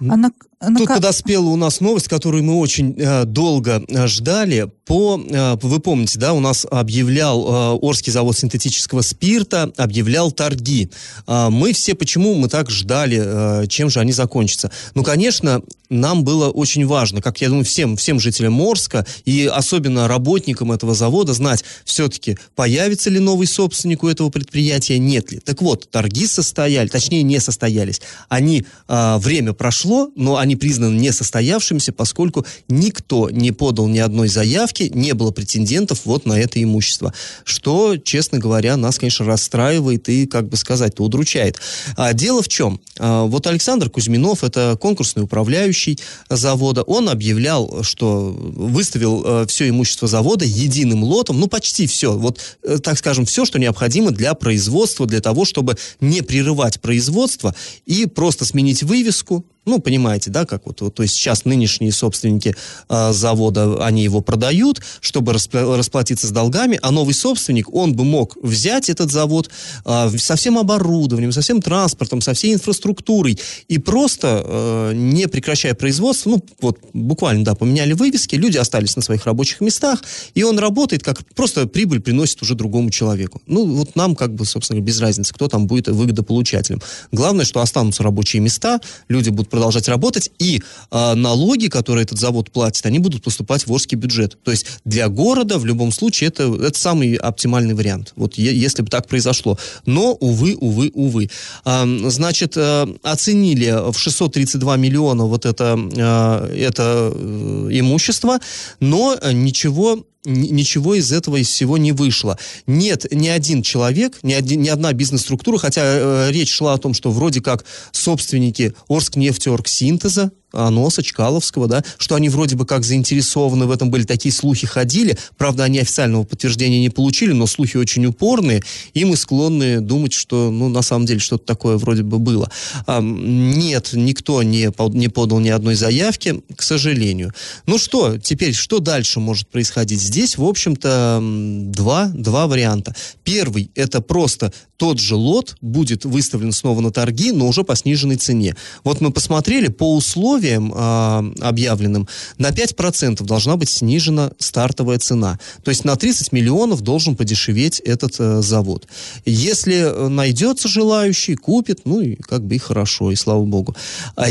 А 0.00 0.16
на, 0.16 0.30
на... 0.68 0.78
Тут 0.78 0.88
подоспела 0.88 1.46
у 1.46 1.56
нас 1.56 1.80
новость, 1.80 2.08
которую 2.08 2.44
мы 2.44 2.58
очень 2.58 2.94
э, 2.98 3.24
долго 3.24 3.82
э, 3.88 4.06
ждали. 4.06 4.70
По, 4.84 5.18
э, 5.18 5.56
вы 5.62 5.80
помните, 5.80 6.18
да, 6.18 6.34
у 6.34 6.40
нас 6.40 6.66
объявлял 6.70 7.46
э, 7.46 7.78
Орский 7.80 8.12
завод 8.12 8.36
синтетического 8.36 9.00
спирта, 9.00 9.72
объявлял 9.78 10.30
торги. 10.32 10.90
Э, 11.26 11.48
мы 11.48 11.72
все 11.72 11.94
почему 11.94 12.34
мы 12.34 12.48
так 12.48 12.70
ждали, 12.70 13.62
э, 13.62 13.66
чем 13.68 13.88
же 13.88 14.00
они 14.00 14.12
закончатся? 14.12 14.70
Ну, 14.94 15.02
конечно, 15.02 15.62
нам 15.90 16.24
было 16.24 16.48
очень 16.50 16.86
важно, 16.86 17.20
как 17.20 17.40
я 17.40 17.48
думаю, 17.48 17.64
всем, 17.64 17.96
всем 17.96 18.20
жителям 18.20 18.60
Орска 18.60 19.04
и 19.24 19.50
особенно 19.52 20.08
работникам 20.08 20.72
этого 20.72 20.94
завода 20.94 21.34
знать, 21.34 21.64
все-таки 21.84 22.38
появится 22.54 23.10
ли 23.10 23.18
новый 23.18 23.46
собственник 23.46 24.02
у 24.02 24.08
этого 24.08 24.30
предприятия, 24.30 24.98
нет 24.98 25.32
ли. 25.32 25.40
Так 25.40 25.60
вот, 25.62 25.90
торги 25.90 26.26
состояли, 26.26 26.88
точнее 26.88 27.22
не 27.22 27.40
состоялись. 27.40 28.00
Они, 28.28 28.64
э, 28.88 29.16
время 29.18 29.52
прошло, 29.52 30.10
но 30.14 30.36
они 30.36 30.49
они 30.50 30.56
признаны 30.56 30.98
несостоявшимися, 30.98 31.92
поскольку 31.92 32.44
никто 32.68 33.30
не 33.30 33.52
подал 33.52 33.86
ни 33.86 34.00
одной 34.00 34.26
заявки, 34.26 34.90
не 34.92 35.14
было 35.14 35.30
претендентов 35.30 36.00
вот 36.04 36.26
на 36.26 36.40
это 36.40 36.60
имущество. 36.60 37.14
Что, 37.44 37.96
честно 37.96 38.38
говоря, 38.38 38.76
нас, 38.76 38.98
конечно, 38.98 39.24
расстраивает 39.24 40.08
и, 40.08 40.26
как 40.26 40.48
бы 40.48 40.56
сказать-то, 40.56 41.04
удручает. 41.04 41.60
А 41.96 42.12
дело 42.14 42.42
в 42.42 42.48
чем? 42.48 42.80
А, 42.98 43.26
вот 43.26 43.46
Александр 43.46 43.90
Кузьминов, 43.90 44.42
это 44.42 44.76
конкурсный 44.80 45.22
управляющий 45.22 46.00
завода, 46.28 46.82
он 46.82 47.08
объявлял, 47.08 47.84
что 47.84 48.34
выставил 48.36 49.22
э, 49.24 49.46
все 49.46 49.68
имущество 49.68 50.08
завода 50.08 50.44
единым 50.44 51.04
лотом, 51.04 51.38
ну, 51.38 51.46
почти 51.46 51.86
все, 51.86 52.12
вот, 52.18 52.40
э, 52.64 52.78
так 52.78 52.98
скажем, 52.98 53.24
все, 53.24 53.44
что 53.44 53.60
необходимо 53.60 54.10
для 54.10 54.34
производства, 54.34 55.06
для 55.06 55.20
того, 55.20 55.44
чтобы 55.44 55.76
не 56.00 56.22
прерывать 56.22 56.80
производство 56.80 57.54
и 57.86 58.06
просто 58.06 58.44
сменить 58.44 58.82
вывеску, 58.82 59.44
ну, 59.70 59.78
понимаете, 59.78 60.30
да, 60.30 60.44
как 60.44 60.66
вот, 60.66 60.94
то 60.94 61.02
есть 61.02 61.14
сейчас 61.14 61.44
нынешние 61.44 61.92
собственники 61.92 62.54
э, 62.88 63.12
завода, 63.12 63.84
они 63.84 64.02
его 64.02 64.20
продают, 64.20 64.80
чтобы 65.00 65.32
распла- 65.32 65.76
расплатиться 65.76 66.26
с 66.26 66.30
долгами, 66.30 66.78
а 66.82 66.90
новый 66.90 67.14
собственник, 67.14 67.72
он 67.72 67.94
бы 67.94 68.04
мог 68.04 68.36
взять 68.42 68.90
этот 68.90 69.10
завод 69.10 69.50
э, 69.84 70.10
со 70.18 70.36
всем 70.36 70.58
оборудованием, 70.58 71.32
со 71.32 71.40
всем 71.40 71.62
транспортом, 71.62 72.20
со 72.20 72.34
всей 72.34 72.54
инфраструктурой 72.54 73.38
и 73.68 73.78
просто, 73.78 74.42
э, 74.44 74.92
не 74.94 75.28
прекращая 75.28 75.74
производство, 75.74 76.30
ну, 76.30 76.44
вот 76.60 76.78
буквально, 76.92 77.44
да, 77.44 77.54
поменяли 77.54 77.92
вывески, 77.92 78.34
люди 78.34 78.58
остались 78.58 78.96
на 78.96 79.02
своих 79.02 79.24
рабочих 79.26 79.60
местах, 79.60 80.02
и 80.34 80.42
он 80.42 80.58
работает 80.58 81.02
как 81.02 81.24
просто 81.34 81.66
прибыль 81.66 82.00
приносит 82.00 82.42
уже 82.42 82.54
другому 82.54 82.90
человеку. 82.90 83.40
Ну, 83.46 83.66
вот 83.66 83.96
нам 83.96 84.16
как 84.16 84.34
бы, 84.34 84.44
собственно, 84.44 84.80
без 84.80 85.00
разницы, 85.00 85.32
кто 85.32 85.48
там 85.48 85.66
будет 85.66 85.88
выгодополучателем. 85.88 86.80
Главное, 87.12 87.44
что 87.44 87.60
останутся 87.60 88.02
рабочие 88.02 88.42
места, 88.42 88.80
люди 89.08 89.30
будут 89.30 89.48
продолжать 89.60 89.88
работать, 89.88 90.30
и 90.38 90.62
э, 90.90 91.14
налоги, 91.14 91.66
которые 91.66 92.04
этот 92.04 92.18
завод 92.18 92.50
платит, 92.50 92.86
они 92.86 92.98
будут 92.98 93.22
поступать 93.22 93.66
в 93.66 93.72
Орский 93.72 93.98
бюджет. 93.98 94.38
То 94.42 94.52
есть 94.52 94.66
для 94.86 95.08
города 95.08 95.58
в 95.58 95.66
любом 95.66 95.92
случае 95.92 96.28
это, 96.28 96.44
это 96.64 96.78
самый 96.78 97.14
оптимальный 97.16 97.74
вариант, 97.74 98.14
вот 98.16 98.38
е- 98.38 98.58
если 98.58 98.80
бы 98.80 98.88
так 98.88 99.06
произошло. 99.06 99.58
Но, 99.84 100.14
увы, 100.14 100.56
увы, 100.58 100.90
увы. 100.94 101.28
А, 101.66 101.86
значит, 102.08 102.56
э, 102.56 102.86
оценили 103.02 103.92
в 103.92 103.98
632 103.98 104.76
миллиона 104.78 105.26
вот 105.26 105.44
это, 105.44 105.78
э, 105.78 106.66
это 106.66 107.12
э, 107.14 107.68
имущество, 107.70 108.38
но 108.80 109.18
ничего 109.30 110.06
ничего 110.24 110.94
из 110.94 111.12
этого 111.12 111.36
из 111.36 111.48
всего 111.48 111.78
не 111.78 111.92
вышло. 111.92 112.38
Нет 112.66 113.06
ни 113.10 113.28
один 113.28 113.62
человек, 113.62 114.18
ни, 114.22 114.32
один, 114.32 114.62
ни 114.62 114.68
одна 114.68 114.92
бизнес-структура, 114.92 115.58
хотя 115.58 115.82
э, 115.84 116.30
речь 116.30 116.52
шла 116.52 116.74
о 116.74 116.78
том, 116.78 116.94
что 116.94 117.10
вроде 117.10 117.40
как 117.40 117.64
собственники 117.92 118.74
Орскнефтеоргсинтеза, 118.88 120.32
Аноса, 120.52 121.02
Чкаловского, 121.02 121.66
да, 121.66 121.84
что 121.98 122.14
они 122.14 122.28
вроде 122.28 122.56
бы 122.56 122.66
как 122.66 122.84
заинтересованы 122.84 123.66
в 123.66 123.70
этом 123.70 123.90
были, 123.90 124.04
такие 124.04 124.32
слухи 124.32 124.66
ходили, 124.66 125.16
правда, 125.36 125.64
они 125.64 125.78
официального 125.78 126.24
подтверждения 126.24 126.80
не 126.80 126.90
получили, 126.90 127.32
но 127.32 127.46
слухи 127.46 127.76
очень 127.76 128.06
упорные, 128.06 128.62
и 128.94 129.04
мы 129.04 129.16
склонны 129.16 129.80
думать, 129.80 130.12
что, 130.12 130.50
ну, 130.50 130.68
на 130.68 130.82
самом 130.82 131.06
деле, 131.06 131.20
что-то 131.20 131.44
такое 131.44 131.76
вроде 131.76 132.02
бы 132.02 132.18
было. 132.18 132.50
А, 132.86 133.00
нет, 133.00 133.90
никто 133.92 134.42
не, 134.42 134.70
не 134.96 135.08
подал 135.08 135.40
ни 135.40 135.48
одной 135.48 135.74
заявки, 135.74 136.42
к 136.56 136.62
сожалению. 136.62 137.32
Ну 137.66 137.78
что, 137.78 138.18
теперь, 138.18 138.54
что 138.54 138.78
дальше 138.78 139.20
может 139.20 139.48
происходить? 139.48 140.00
Здесь, 140.00 140.36
в 140.36 140.44
общем-то, 140.44 141.20
два, 141.20 142.10
два 142.14 142.46
варианта. 142.46 142.94
Первый, 143.24 143.70
это 143.74 144.00
просто 144.00 144.52
тот 144.80 144.98
же 144.98 145.14
лот 145.14 145.56
будет 145.60 146.06
выставлен 146.06 146.52
снова 146.52 146.80
на 146.80 146.90
торги, 146.90 147.32
но 147.32 147.46
уже 147.46 147.64
по 147.64 147.76
сниженной 147.76 148.16
цене. 148.16 148.56
Вот 148.82 149.02
мы 149.02 149.10
посмотрели, 149.10 149.68
по 149.68 149.94
условиям 149.94 150.39
э, 150.48 151.32
объявленным, 151.40 152.08
на 152.38 152.50
5% 152.50 153.24
должна 153.24 153.56
быть 153.56 153.68
снижена 153.68 154.32
стартовая 154.38 154.98
цена. 154.98 155.38
То 155.64 155.70
есть 155.70 155.84
на 155.84 155.96
30 155.96 156.32
миллионов 156.32 156.80
должен 156.82 157.16
подешеветь 157.16 157.80
этот 157.80 158.16
э, 158.18 158.42
завод. 158.42 158.86
Если 159.24 160.08
найдется 160.08 160.68
желающий, 160.68 161.34
купит, 161.34 161.80
ну 161.84 162.00
и 162.00 162.16
как 162.16 162.44
бы 162.44 162.56
и 162.56 162.58
хорошо, 162.58 163.10
и 163.10 163.16
слава 163.16 163.44
богу. 163.44 163.74
А, 164.16 164.26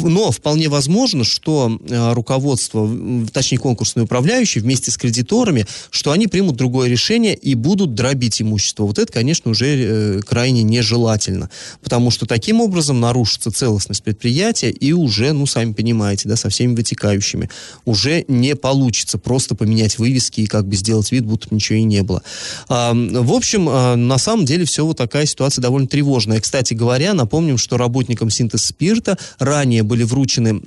но 0.00 0.30
вполне 0.30 0.68
возможно, 0.68 1.24
что 1.24 1.78
э, 1.88 2.12
руководство, 2.12 2.88
точнее 3.32 3.58
конкурсный 3.58 4.04
управляющий 4.04 4.60
вместе 4.60 4.90
с 4.90 4.96
кредиторами, 4.96 5.66
что 5.90 6.12
они 6.12 6.26
примут 6.26 6.56
другое 6.56 6.88
решение 6.88 7.34
и 7.34 7.54
будут 7.54 7.94
дробить 7.94 8.40
имущество. 8.42 8.84
Вот 8.84 8.98
это, 8.98 9.12
конечно, 9.12 9.50
уже 9.50 9.66
э, 9.66 10.20
крайне 10.20 10.62
нежелательно, 10.62 11.50
потому 11.82 12.10
что 12.10 12.26
таким 12.26 12.60
образом 12.60 13.00
нарушится 13.00 13.50
целостность 13.50 14.02
предприятия 14.02 14.70
и 14.70 14.92
уже, 14.92 15.32
ну, 15.32 15.46
сами 15.52 15.72
понимаете, 15.72 16.28
да, 16.28 16.36
со 16.36 16.48
всеми 16.48 16.74
вытекающими, 16.74 17.48
уже 17.84 18.24
не 18.28 18.56
получится 18.56 19.18
просто 19.18 19.54
поменять 19.54 19.98
вывески 19.98 20.40
и 20.40 20.46
как 20.46 20.66
бы 20.66 20.76
сделать 20.76 21.12
вид, 21.12 21.24
будто 21.24 21.54
ничего 21.54 21.78
и 21.78 21.82
не 21.82 22.02
было. 22.02 22.22
А, 22.68 22.92
в 22.94 23.32
общем, 23.32 23.68
а, 23.68 23.96
на 23.96 24.18
самом 24.18 24.44
деле 24.44 24.64
все 24.64 24.84
вот 24.84 24.96
такая 24.96 25.26
ситуация 25.26 25.62
довольно 25.62 25.88
тревожная. 25.88 26.40
Кстати 26.40 26.74
говоря, 26.74 27.14
напомним, 27.14 27.58
что 27.58 27.76
работникам 27.76 28.30
синтез 28.30 28.64
спирта 28.64 29.18
ранее 29.38 29.82
были 29.82 30.02
вручены 30.02 30.62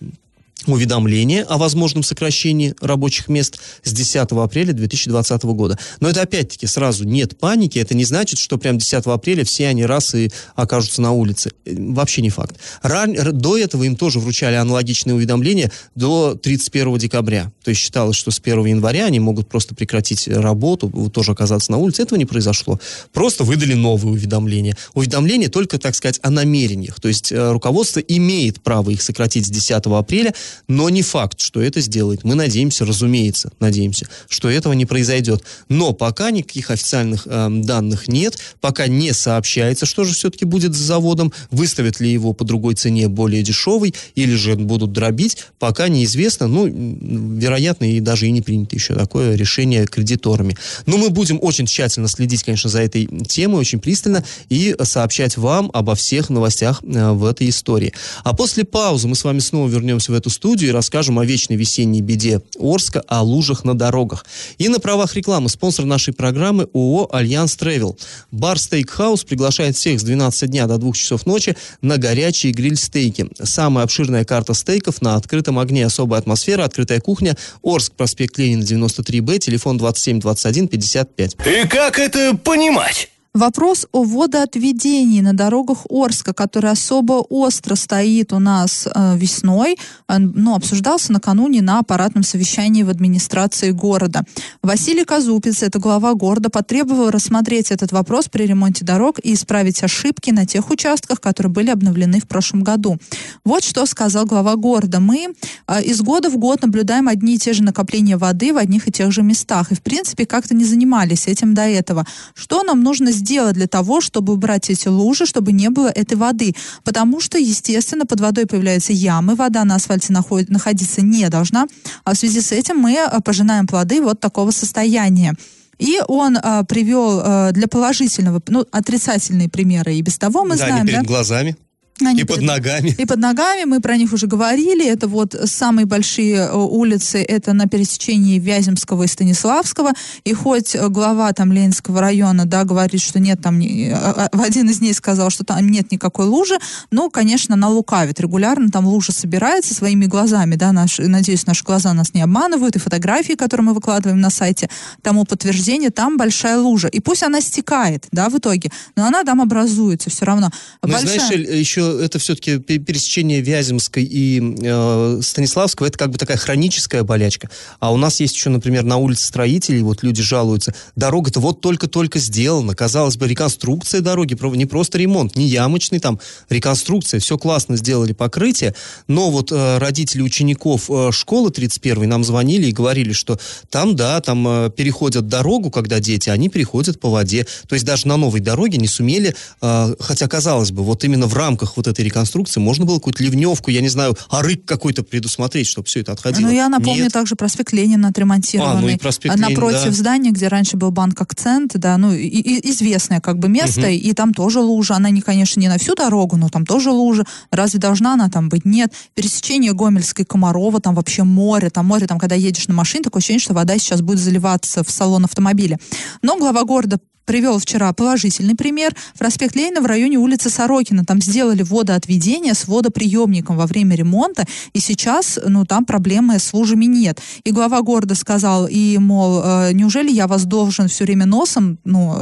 уведомление 0.74 1.44
о 1.44 1.58
возможном 1.58 2.04
сокращении 2.04 2.74
рабочих 2.82 3.28
мест 3.28 3.60
с 3.84 3.92
10 3.92 4.32
апреля 4.32 4.74
2020 4.74 5.44
года. 5.44 5.78
Но 6.00 6.10
это 6.10 6.22
опять-таки 6.22 6.68
сразу 6.68 7.04
нет 7.06 7.38
паники, 7.38 7.80
это 7.80 7.94
не 7.96 8.06
значит, 8.06 8.40
что 8.40 8.58
прям 8.58 8.78
10 8.78 9.06
апреля 9.06 9.44
все 9.44 9.68
они 9.68 9.86
раз 9.86 10.16
и 10.16 10.32
окажутся 10.56 11.02
на 11.02 11.12
улице. 11.12 11.52
Э, 11.66 11.74
вообще 11.78 12.22
не 12.22 12.30
факт. 12.30 12.56
Ран, 12.82 13.16
до 13.34 13.58
этого 13.58 13.84
им 13.84 13.96
тоже 13.96 14.20
вручали 14.20 14.56
аналогичные 14.56 15.16
уведомления 15.16 15.72
до 15.96 16.36
31 16.36 16.98
декабря. 16.98 17.52
То 17.64 17.70
есть 17.70 17.82
считалось, 17.82 18.18
что 18.18 18.32
с 18.32 18.40
1 18.40 18.66
января 18.66 19.06
они 19.06 19.20
могут 19.20 19.48
просто 19.48 19.76
прекратить 19.76 20.28
работу, 20.28 20.90
тоже 21.14 21.32
оказаться 21.32 21.72
на 21.72 21.78
улице. 21.78 22.02
Этого 22.02 22.18
не 22.18 22.26
произошло. 22.26 22.80
Просто 23.14 23.44
выдали 23.44 23.74
новые 23.74 24.14
уведомления. 24.14 24.78
Уведомления 24.94 25.50
только, 25.50 25.78
так 25.78 25.96
сказать, 25.96 26.20
о 26.22 26.30
намерениях. 26.30 27.00
То 27.00 27.08
есть 27.08 27.32
э, 27.32 27.52
руководство 27.52 28.00
имеет 28.00 28.62
право 28.62 28.90
их 28.90 29.02
сократить 29.02 29.46
с 29.46 29.50
10 29.50 29.86
апреля, 29.86 30.34
но 30.68 30.90
не 30.90 31.02
факт, 31.02 31.40
что 31.40 31.62
это 31.62 31.82
сделает. 31.82 32.24
Мы 32.24 32.36
надеемся, 32.36 32.86
разумеется, 32.86 33.52
надеемся, 33.60 34.08
что 34.30 34.50
этого 34.50 34.74
не 34.74 34.86
произойдет. 34.86 35.44
Но 35.70 35.94
пока 35.94 36.32
никаких 36.32 36.72
официальных 36.72 37.24
э, 37.26 37.48
данных 37.50 38.08
нет, 38.08 38.38
пока 38.62 38.88
не 38.88 39.14
сообщается, 39.14 39.86
что 39.86 40.04
же 40.04 40.14
все-таки 40.14 40.46
будет 40.46 40.74
с 40.74 40.78
заводом, 40.78 41.34
выставят 41.52 42.00
ли 42.00 42.12
его 42.12 42.34
по 42.34 42.44
другой 42.46 42.76
цене 42.76 43.08
более 43.08 43.44
дешевый, 43.44 43.94
или 44.16 44.34
же 44.36 44.56
будут 44.56 44.92
дробить, 44.92 45.38
пока 45.60 45.88
неизвестно. 45.88 46.48
Ну, 46.48 46.66
вероятно, 46.68 47.86
и 47.86 48.00
даже 48.00 48.28
и 48.28 48.32
не 48.32 48.42
принято 48.42 48.76
еще 48.76 48.96
такое 48.96 49.36
решение 49.36 49.86
кредиторами. 49.86 50.58
Но 50.86 50.98
мы 50.98 51.10
будем 51.10 51.40
очень 51.42 51.66
тщательно 51.66 52.08
следить, 52.08 52.44
конечно, 52.44 52.70
за 52.70 52.82
этой 52.82 53.08
темой, 53.28 53.60
очень 53.60 53.80
пристально, 53.80 54.24
и 54.50 54.76
сообщать 54.84 55.38
вам 55.38 55.70
обо 55.74 55.96
всех 55.96 56.30
новостях 56.30 56.82
э, 56.84 57.12
в 57.12 57.26
этой 57.26 57.50
истории. 57.50 57.94
А 58.24 58.36
после 58.36 58.64
паузы 58.64 59.08
мы 59.08 59.16
с 59.16 59.24
вами 59.24 59.40
снова 59.40 59.68
вернемся 59.68 60.12
в 60.12 60.16
эту 60.16 60.30
студию 60.30 60.45
и 60.54 60.72
расскажем 60.72 61.18
о 61.18 61.26
вечной 61.26 61.56
весенней 61.56 62.02
беде 62.02 62.42
Орска, 62.60 63.02
о 63.08 63.24
лужах 63.24 63.64
на 63.64 63.74
дорогах. 63.74 64.26
И 64.58 64.70
на 64.70 64.80
правах 64.80 65.16
рекламы 65.16 65.50
спонсор 65.50 65.86
нашей 65.86 66.14
программы 66.14 66.68
ООО 66.74 67.10
«Альянс 67.12 67.56
Тревел». 67.56 67.98
Бар 68.32 68.60
Стейкхаус 68.60 69.24
приглашает 69.24 69.76
всех 69.76 70.00
с 70.00 70.04
12 70.04 70.50
дня 70.50 70.68
до 70.68 70.78
2 70.78 70.94
часов 70.94 71.26
ночи 71.26 71.58
на 71.82 71.98
горячие 71.98 72.54
гриль-стейки. 72.54 73.28
Самая 73.42 73.86
обширная 73.86 74.24
карта 74.26 74.54
стейков 74.54 75.02
на 75.02 75.16
открытом 75.16 75.58
огне. 75.58 75.86
Особая 75.86 76.20
атмосфера, 76.20 76.64
открытая 76.64 77.02
кухня. 77.02 77.36
Орск, 77.64 77.94
проспект 77.94 78.38
Ленина, 78.38 78.62
93Б, 78.62 79.40
телефон 79.40 79.78
27 79.78 80.20
21 80.20 80.68
55. 80.68 81.38
И 81.46 81.68
как 81.68 81.98
это 82.00 82.38
понимать? 82.38 83.10
Вопрос 83.36 83.86
о 83.92 84.06
водоотведении 84.06 85.20
на 85.20 85.34
дорогах 85.34 85.80
Орска, 85.90 86.34
который 86.34 86.72
особо 86.72 87.16
остро 87.16 87.76
стоит 87.76 88.32
у 88.32 88.40
нас 88.40 88.88
э, 88.88 89.18
весной, 89.18 89.76
э, 90.08 90.18
ну, 90.20 90.56
обсуждался 90.56 91.12
накануне 91.12 91.62
на 91.62 91.80
аппаратном 91.80 92.24
совещании 92.24 92.84
в 92.84 92.90
администрации 92.90 93.72
города. 93.72 94.24
Василий 94.62 95.04
Казупец, 95.04 95.64
это 95.64 95.80
глава 95.80 96.14
города, 96.14 96.50
потребовал 96.50 97.10
рассмотреть 97.10 97.72
этот 97.72 97.92
вопрос 97.92 98.30
при 98.30 98.46
ремонте 98.46 98.86
дорог 98.86 99.20
и 99.22 99.34
исправить 99.34 99.84
ошибки 99.84 100.32
на 100.32 100.46
тех 100.46 100.70
участках, 100.70 101.20
которые 101.20 101.52
были 101.52 101.72
обновлены 101.72 102.22
в 102.22 102.30
прошлом 102.30 102.64
году. 102.64 102.98
Вот 103.44 103.66
что 103.66 103.86
сказал 103.86 104.26
глава 104.26 104.56
города. 104.56 105.02
Мы 105.02 105.36
э, 105.68 105.84
из 105.84 106.00
года 106.00 106.30
в 106.30 106.38
год 106.38 106.62
наблюдаем 106.62 107.10
одни 107.10 107.36
и 107.36 107.38
те 107.38 107.52
же 107.52 107.64
накопления 107.64 108.16
воды 108.16 108.54
в 108.54 108.58
одних 108.58 108.88
и 108.88 108.94
тех 108.94 109.12
же 109.12 109.24
местах. 109.24 109.74
И, 109.74 109.76
в 109.76 109.82
принципе, 109.82 110.26
как-то 110.26 110.56
не 110.56 110.64
занимались 110.64 111.28
этим 111.28 111.54
до 111.54 111.64
этого. 111.64 112.08
Что 112.34 112.64
нам 112.64 112.82
нужно 112.82 113.12
сделать? 113.12 113.25
Сделать 113.26 113.56
для 113.56 113.68
того, 113.68 114.02
чтобы 114.02 114.34
убрать 114.34 114.70
эти 114.70 114.88
лужи, 114.88 115.26
чтобы 115.26 115.52
не 115.52 115.70
было 115.70 115.88
этой 115.88 116.16
воды? 116.16 116.54
Потому 116.84 117.20
что, 117.20 117.38
естественно, 117.38 118.06
под 118.06 118.22
водой 118.22 118.46
появляются 118.46 118.94
ямы, 118.94 119.36
вода 119.36 119.66
на 119.66 119.76
асфальте 119.76 120.14
находит, 120.14 120.50
находиться 120.50 121.02
не 121.02 121.28
должна. 121.30 121.66
А 122.04 122.14
в 122.14 122.18
связи 122.18 122.42
с 122.42 122.52
этим 122.52 122.78
мы 122.78 122.94
э, 122.94 123.20
пожинаем 123.24 123.66
плоды 123.66 124.02
вот 124.02 124.20
такого 124.20 124.52
состояния. 124.52 125.34
И 125.80 126.00
он 126.08 126.38
а, 126.42 126.64
привел 126.64 127.20
а, 127.22 127.52
для 127.52 127.68
положительного, 127.68 128.42
ну, 128.48 128.66
отрицательные 128.72 129.50
примеры. 129.50 129.96
И 129.96 130.02
без 130.02 130.18
того 130.18 130.44
мы 130.44 130.56
да, 130.56 130.68
знаем, 130.68 130.86
перед 130.86 131.02
да? 131.02 131.06
глазами. 131.06 131.58
Они 132.02 132.22
и 132.22 132.24
под 132.26 132.42
ногами. 132.42 132.94
И 132.98 133.06
под 133.06 133.20
ногами, 133.20 133.64
мы 133.64 133.80
про 133.80 133.96
них 133.96 134.12
уже 134.12 134.28
говорили. 134.28 134.86
Это 134.86 135.08
вот 135.08 135.34
самые 135.46 135.86
большие 135.86 136.36
э, 136.36 136.54
улицы, 136.54 137.24
это 137.24 137.54
на 137.54 137.68
пересечении 137.68 138.38
Вяземского 138.38 139.04
и 139.04 139.08
Станиславского. 139.08 139.94
И 140.26 140.34
хоть 140.34 140.76
глава 140.76 141.32
там 141.32 141.54
Ленинского 141.54 142.02
района, 142.02 142.46
да, 142.46 142.66
говорит, 142.66 143.02
что 143.02 143.20
нет 143.20 143.40
там, 143.42 143.62
а, 143.62 144.30
а, 144.30 144.38
в 144.38 144.42
один 144.42 144.70
из 144.70 144.80
дней 144.80 144.94
сказал, 144.94 145.30
что 145.30 145.46
там 145.46 145.70
нет 145.70 145.90
никакой 145.92 146.26
лужи, 146.26 146.58
но, 146.92 147.10
конечно, 147.10 147.56
она 147.56 147.70
лукавит. 147.70 148.20
Регулярно 148.20 148.70
там 148.70 148.86
лужа 148.86 149.14
собирается 149.14 149.74
своими 149.74 150.06
глазами, 150.06 150.56
да, 150.56 150.74
наш, 150.74 150.98
надеюсь, 150.98 151.46
наши 151.46 151.64
глаза 151.64 151.94
нас 151.94 152.14
не 152.14 152.22
обманывают, 152.22 152.76
и 152.76 152.80
фотографии, 152.80 153.34
которые 153.34 153.68
мы 153.68 153.74
выкладываем 153.74 154.20
на 154.20 154.30
сайте, 154.30 154.70
тому 155.02 155.24
подтверждение, 155.24 155.92
там 155.92 156.18
большая 156.18 156.58
лужа. 156.58 156.90
И 156.90 157.00
пусть 157.00 157.24
она 157.24 157.40
стекает, 157.40 158.08
да, 158.12 158.28
в 158.30 158.38
итоге, 158.38 158.70
но 158.98 159.06
она 159.06 159.24
там 159.24 159.40
образуется 159.40 160.10
все 160.10 160.26
равно. 160.26 160.52
Ну, 160.84 160.92
большая... 160.92 161.20
знаешь, 161.20 161.48
еще 161.48 161.85
это 161.88 162.20
все-таки 162.20 162.60
пересечение 162.60 163.42
Вяземской 163.42 164.04
и 164.04 164.42
э, 164.62 165.20
Станиславского, 165.22 165.88
это 165.88 165.98
как 165.98 166.12
бы 166.12 166.18
такая 166.18 166.38
хроническая 166.38 167.04
болячка. 167.04 167.50
А 167.80 167.94
у 167.94 167.98
нас 167.98 168.20
есть 168.20 168.36
еще, 168.36 168.50
например, 168.50 168.84
на 168.84 168.98
улице 168.98 169.26
строителей, 169.26 169.82
вот 169.82 170.04
люди 170.04 170.22
жалуются, 170.22 170.74
дорога-то 170.96 171.40
вот 171.40 171.62
только-только 171.62 172.20
сделана, 172.20 172.76
казалось 172.76 173.18
бы, 173.18 173.28
реконструкция 173.28 174.02
дороги, 174.02 174.38
не 174.56 174.66
просто 174.66 174.98
ремонт, 174.98 175.36
не 175.36 175.48
ямочный 175.48 176.00
там, 176.00 176.20
реконструкция, 176.50 177.20
все 177.20 177.38
классно 177.38 177.78
сделали 177.78 178.14
покрытие, 178.14 178.76
но 179.08 179.32
вот 179.32 179.52
э, 179.52 179.78
родители 179.78 180.22
учеников 180.22 180.90
э, 180.90 181.12
школы 181.12 181.52
31 181.52 182.08
нам 182.08 182.24
звонили 182.24 182.68
и 182.68 182.72
говорили, 182.72 183.14
что 183.14 183.40
там, 183.70 183.96
да, 183.96 184.22
там 184.22 184.48
э, 184.48 184.70
переходят 184.70 185.28
дорогу, 185.28 185.72
когда 185.72 186.00
дети, 186.00 186.30
они 186.30 186.50
переходят 186.50 187.00
по 187.00 187.10
воде. 187.10 187.46
То 187.68 187.76
есть 187.76 187.86
даже 187.86 188.08
на 188.08 188.18
новой 188.18 188.40
дороге 188.40 188.78
не 188.78 188.88
сумели, 188.88 189.36
э, 189.62 189.96
хотя, 190.00 190.28
казалось 190.28 190.72
бы, 190.72 190.84
вот 190.84 191.04
именно 191.04 191.28
в 191.28 191.34
рамках 191.34 191.75
вот 191.76 191.88
этой 191.88 192.04
реконструкции 192.04 192.60
можно 192.60 192.86
было 192.86 192.98
какую-то 192.98 193.24
ливневку, 193.24 193.72
я 193.72 193.82
не 193.82 193.90
знаю, 193.90 194.18
арык 194.30 194.66
какой-то 194.66 195.04
предусмотреть, 195.04 195.68
чтобы 195.68 195.88
все 195.88 196.02
это 196.02 196.12
отходило. 196.12 196.48
Ну, 196.48 196.54
я 196.54 196.70
напомню 196.70 197.04
Нет. 197.04 197.14
также 197.14 197.36
проспект 197.36 197.74
Ленина 197.74 198.10
отремонтированный. 198.10 198.78
А, 198.78 198.82
ну 198.82 198.90
и 198.90 198.98
проспект 198.98 199.38
Напротив 199.38 199.80
Ленина, 199.80 199.92
да. 199.92 199.98
здания, 199.98 200.32
где 200.32 200.48
раньше 200.48 200.78
был 200.78 200.92
банк 200.92 201.20
«Акцент», 201.22 201.72
да, 201.76 201.98
ну, 201.98 202.14
и, 202.14 202.26
и 202.28 202.70
известное 202.72 203.20
как 203.20 203.40
бы 203.40 203.50
место, 203.50 203.82
угу. 203.82 203.90
и 203.90 204.14
там 204.14 204.34
тоже 204.34 204.60
лужа. 204.60 204.96
Она, 204.96 205.10
не, 205.10 205.22
конечно, 205.22 205.60
не 205.60 205.68
на 205.68 205.78
всю 205.78 205.96
дорогу, 205.96 206.38
но 206.38 206.50
там 206.50 206.66
тоже 206.66 206.92
лужа. 206.92 207.26
Разве 207.52 207.80
должна 207.80 208.14
она 208.14 208.30
там 208.30 208.50
быть? 208.50 208.66
Нет. 208.66 208.94
Пересечение 209.14 209.74
Гомельской, 209.74 210.26
Комарова, 210.26 210.80
там 210.80 210.96
вообще 210.96 211.24
море. 211.24 211.70
Там 211.70 211.86
море, 211.86 212.08
там, 212.08 212.20
когда 212.20 212.36
едешь 212.36 212.68
на 212.68 212.74
машине, 212.74 213.04
такое 213.04 213.20
ощущение, 213.20 213.40
что 213.40 213.54
вода 213.54 213.78
сейчас 213.78 214.02
будет 214.02 214.20
заливаться 214.20 214.84
в 214.84 214.90
салон 214.90 215.26
автомобиля. 215.26 215.80
Но 216.22 216.38
глава 216.38 216.64
города 216.64 217.00
привел 217.26 217.60
вчера 217.60 217.92
положительный 217.94 218.56
пример. 218.56 218.96
Проспект 219.18 219.56
Ленина 219.56 219.82
в 219.82 219.86
районе 219.86 220.18
улицы 220.18 220.50
Сорокина. 220.50 221.04
Там 221.04 221.22
сделали 221.22 221.64
водоотведение 221.64 222.54
с 222.54 222.68
водоприемником 222.68 223.58
во 223.58 223.66
время 223.66 223.96
ремонта, 223.96 224.46
и 224.74 224.80
сейчас, 224.80 225.40
ну, 225.44 225.66
там 225.66 225.86
проблемы 225.86 226.40
с 226.40 226.54
лужами 226.54 226.86
нет. 226.86 227.20
И 227.44 227.52
глава 227.52 227.82
города 227.82 228.16
сказал, 228.16 228.68
и, 228.68 228.98
мол, 228.98 229.42
э, 229.44 229.74
неужели 229.74 230.12
я 230.12 230.28
вас 230.28 230.46
должен 230.46 230.88
все 230.88 231.04
время 231.06 231.26
носом, 231.26 231.80
ну, 231.84 232.16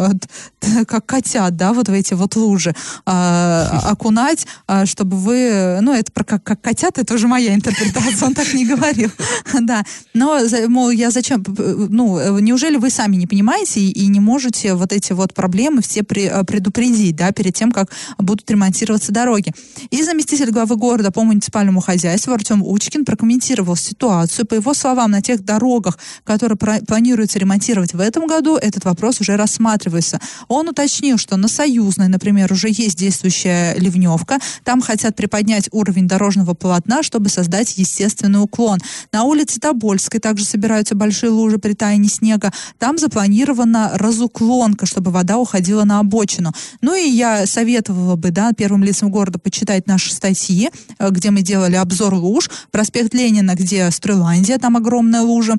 как 0.88 1.06
котят, 1.06 1.56
да, 1.56 1.74
вот 1.74 1.89
в 1.89 1.92
эти 1.92 2.13
вот 2.13 2.36
лужи 2.36 2.74
э, 3.06 3.12
окунать, 3.84 4.48
э, 4.68 4.86
чтобы 4.86 5.18
вы, 5.18 5.80
ну, 5.82 5.94
это 5.94 6.12
про 6.12 6.24
как, 6.24 6.44
как 6.44 6.62
котят, 6.62 6.98
это 6.98 7.13
уже 7.13 7.28
моя 7.28 7.54
интерпретация, 7.54 8.28
он 8.28 8.34
так 8.34 8.54
не 8.54 8.66
говорил, 8.66 9.12
да. 9.62 9.84
Но, 10.13 10.39
мол, 10.68 10.89
я 10.89 11.12
зачем, 11.12 11.44
ну, 11.48 12.39
неужели 12.39 12.78
вы 12.78 12.89
сами 12.89 13.18
не 13.18 13.28
понимаете 13.28 13.82
и, 13.82 13.92
и 13.92 14.08
не 14.08 14.20
можете 14.20 14.74
вот 14.74 14.93
эти 14.94 15.14
вот 15.14 15.34
проблемы 15.34 15.82
все 15.82 16.04
при, 16.04 16.26
э, 16.26 16.44
предупредить, 16.44 17.16
да, 17.16 17.32
перед 17.32 17.54
тем, 17.54 17.72
как 17.72 17.90
будут 18.18 18.50
ремонтироваться 18.50 19.12
дороги. 19.12 19.52
И 19.90 20.04
заместитель 20.04 20.52
главы 20.52 20.76
города 20.76 21.12
по 21.12 21.24
муниципальному 21.24 21.82
хозяйству 21.82 22.34
Артем 22.34 22.64
Учкин 22.64 23.06
прокомментировал 23.06 23.76
ситуацию. 23.76 24.46
По 24.46 24.56
его 24.56 24.74
словам, 24.74 25.12
на 25.12 25.22
тех 25.22 25.44
дорогах, 25.44 25.98
которые 26.24 26.58
планируется 26.58 27.40
ремонтировать 27.40 27.94
в 27.94 28.00
этом 28.00 28.28
году, 28.28 28.56
этот 28.56 28.86
вопрос 28.86 29.20
уже 29.22 29.36
рассматривается. 29.36 30.20
Он 30.48 30.70
уточнил, 30.70 31.18
что 31.18 31.38
на 31.38 31.48
Союзной, 31.48 32.08
например, 32.08 32.52
уже 32.52 32.70
есть 32.70 32.98
действующая 32.98 33.76
ливневка. 33.76 34.40
Там 34.64 34.82
хотят 34.82 35.16
приподнять 35.16 35.70
уровень 35.72 36.08
дорожного 36.08 36.54
полотна, 36.54 37.04
чтобы 37.04 37.30
создать 37.30 37.78
естественный 37.78 38.42
уклон. 38.42 38.80
На 39.12 39.24
улице 39.24 39.60
Тобольской 39.60 40.20
также 40.20 40.46
собираются 40.46 40.96
большие 40.96 41.30
лужи 41.30 41.58
при 41.58 41.74
таянии 41.74 42.08
снега. 42.08 42.52
Там 42.80 42.98
запланирована 42.98 43.92
разуклонка 43.96 44.83
четко, 44.84 44.86
чтобы 44.86 45.12
вода 45.12 45.38
уходила 45.38 45.84
на 45.84 46.00
обочину. 46.00 46.52
Ну 46.82 46.96
и 46.96 47.10
я 47.10 47.46
советовала 47.46 48.15
бы, 48.15 48.32
да, 48.32 48.52
первым 48.54 48.84
лицам 48.84 49.10
города 49.10 49.39
почитать 49.39 49.88
наши 49.88 50.13
статьи, 50.13 50.69
э, 51.00 51.10
где 51.10 51.32
мы 51.32 51.41
делали 51.41 51.76
обзор 51.76 52.13
луж, 52.13 52.50
проспект 52.72 53.13
Ленина, 53.13 53.56
где 53.56 53.89
Стреландия, 53.91 54.58
там 54.58 54.78
огромная 54.78 55.22
лужа, 55.22 55.56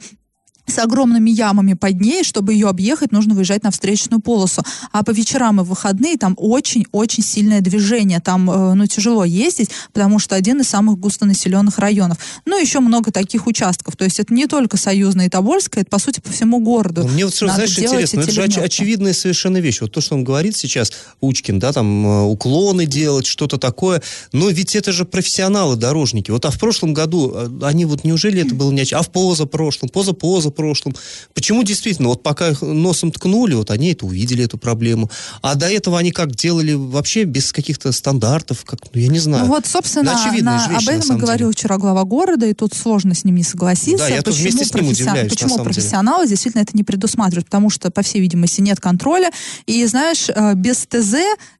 с 0.66 0.78
огромными 0.78 1.30
ямами 1.30 1.74
под 1.74 2.00
ней, 2.00 2.24
чтобы 2.24 2.54
ее 2.54 2.68
объехать, 2.68 3.12
нужно 3.12 3.34
выезжать 3.34 3.62
на 3.62 3.70
встречную 3.70 4.20
полосу. 4.20 4.62
А 4.92 5.02
по 5.02 5.10
вечерам 5.10 5.60
и 5.60 5.64
в 5.64 5.68
выходные 5.68 6.16
там 6.16 6.34
очень-очень 6.38 7.22
сильное 7.22 7.60
движение. 7.60 8.20
Там, 8.20 8.50
э, 8.50 8.74
ну, 8.74 8.86
тяжело 8.86 9.24
ездить, 9.24 9.70
потому 9.92 10.18
что 10.18 10.36
один 10.36 10.60
из 10.60 10.68
самых 10.68 10.98
густонаселенных 10.98 11.78
районов. 11.78 12.18
Ну, 12.46 12.58
еще 12.58 12.80
много 12.80 13.10
таких 13.10 13.46
участков. 13.46 13.96
То 13.96 14.04
есть 14.04 14.20
это 14.20 14.32
не 14.32 14.46
только 14.46 14.76
Союзная 14.76 15.26
и 15.26 15.28
Тобольская, 15.28 15.82
это, 15.82 15.90
по 15.90 15.98
сути, 15.98 16.20
по 16.20 16.30
всему 16.32 16.60
городу. 16.60 17.02
Ну, 17.02 17.08
мне 17.08 17.24
вот, 17.24 17.34
что, 17.34 17.48
знаешь, 17.48 17.78
интересно, 17.78 18.20
это 18.20 18.30
же 18.30 18.42
оч- 18.42 18.62
очевидная 18.62 19.12
совершенно 19.12 19.58
вещь. 19.58 19.80
Вот 19.80 19.92
то, 19.92 20.00
что 20.00 20.14
он 20.14 20.24
говорит 20.24 20.56
сейчас, 20.56 20.92
Учкин, 21.20 21.58
да, 21.58 21.72
там, 21.72 22.06
э, 22.06 22.22
уклоны 22.22 22.86
делать, 22.86 23.26
что-то 23.26 23.58
такое. 23.58 24.02
Но 24.32 24.48
ведь 24.48 24.76
это 24.76 24.92
же 24.92 25.04
профессионалы-дорожники. 25.04 26.30
Вот, 26.30 26.44
а 26.44 26.50
в 26.50 26.58
прошлом 26.58 26.94
году, 26.94 27.32
э, 27.34 27.48
они 27.62 27.84
вот, 27.84 28.04
неужели 28.04 28.42
это 28.42 28.54
было 28.54 28.70
не... 28.70 28.84
А 28.92 29.02
в 29.02 29.10
позапрошлом, 29.10 29.88
поза-поза 29.88 30.53
прошлом. 30.54 30.94
Почему 31.34 31.62
действительно, 31.62 32.08
вот 32.08 32.22
пока 32.22 32.48
их 32.48 32.62
носом 32.62 33.12
ткнули, 33.12 33.54
вот 33.54 33.70
они 33.70 33.92
это 33.92 34.06
увидели, 34.06 34.44
эту 34.44 34.58
проблему. 34.58 35.10
А 35.42 35.54
до 35.54 35.66
этого 35.66 35.98
они 35.98 36.10
как 36.10 36.34
делали 36.34 36.72
вообще 36.72 37.24
без 37.24 37.52
каких-то 37.52 37.92
стандартов, 37.92 38.64
как, 38.64 38.80
ну, 38.92 39.00
я 39.00 39.08
не 39.08 39.18
знаю. 39.18 39.44
Ну, 39.44 39.50
вот, 39.50 39.66
собственно, 39.66 40.12
на, 40.12 40.32
на, 40.42 40.68
вещи, 40.68 40.88
об 40.88 40.88
этом 40.88 41.16
и 41.16 41.20
говорил 41.20 41.48
деле. 41.48 41.58
вчера 41.58 41.78
глава 41.78 42.04
города, 42.04 42.46
и 42.46 42.54
тут 42.54 42.74
сложно 42.74 43.14
с 43.14 43.24
ним 43.24 43.36
не 43.36 43.42
согласиться. 43.42 44.06
Да, 44.06 44.08
я 44.08 44.22
почему 44.22 44.42
вместе 44.42 44.64
с 44.64 44.74
ним 44.74 44.88
удивляюсь, 44.88 45.32
Почему 45.32 45.58
профессионалы 45.58 46.24
деле. 46.24 46.30
действительно 46.30 46.62
это 46.62 46.76
не 46.76 46.84
предусматривают? 46.84 47.46
Потому 47.46 47.70
что, 47.70 47.90
по 47.90 48.02
всей 48.02 48.20
видимости, 48.20 48.60
нет 48.60 48.80
контроля. 48.80 49.30
И, 49.66 49.84
знаешь, 49.86 50.28
э, 50.28 50.54
без 50.54 50.86
ТЗ 50.86 51.14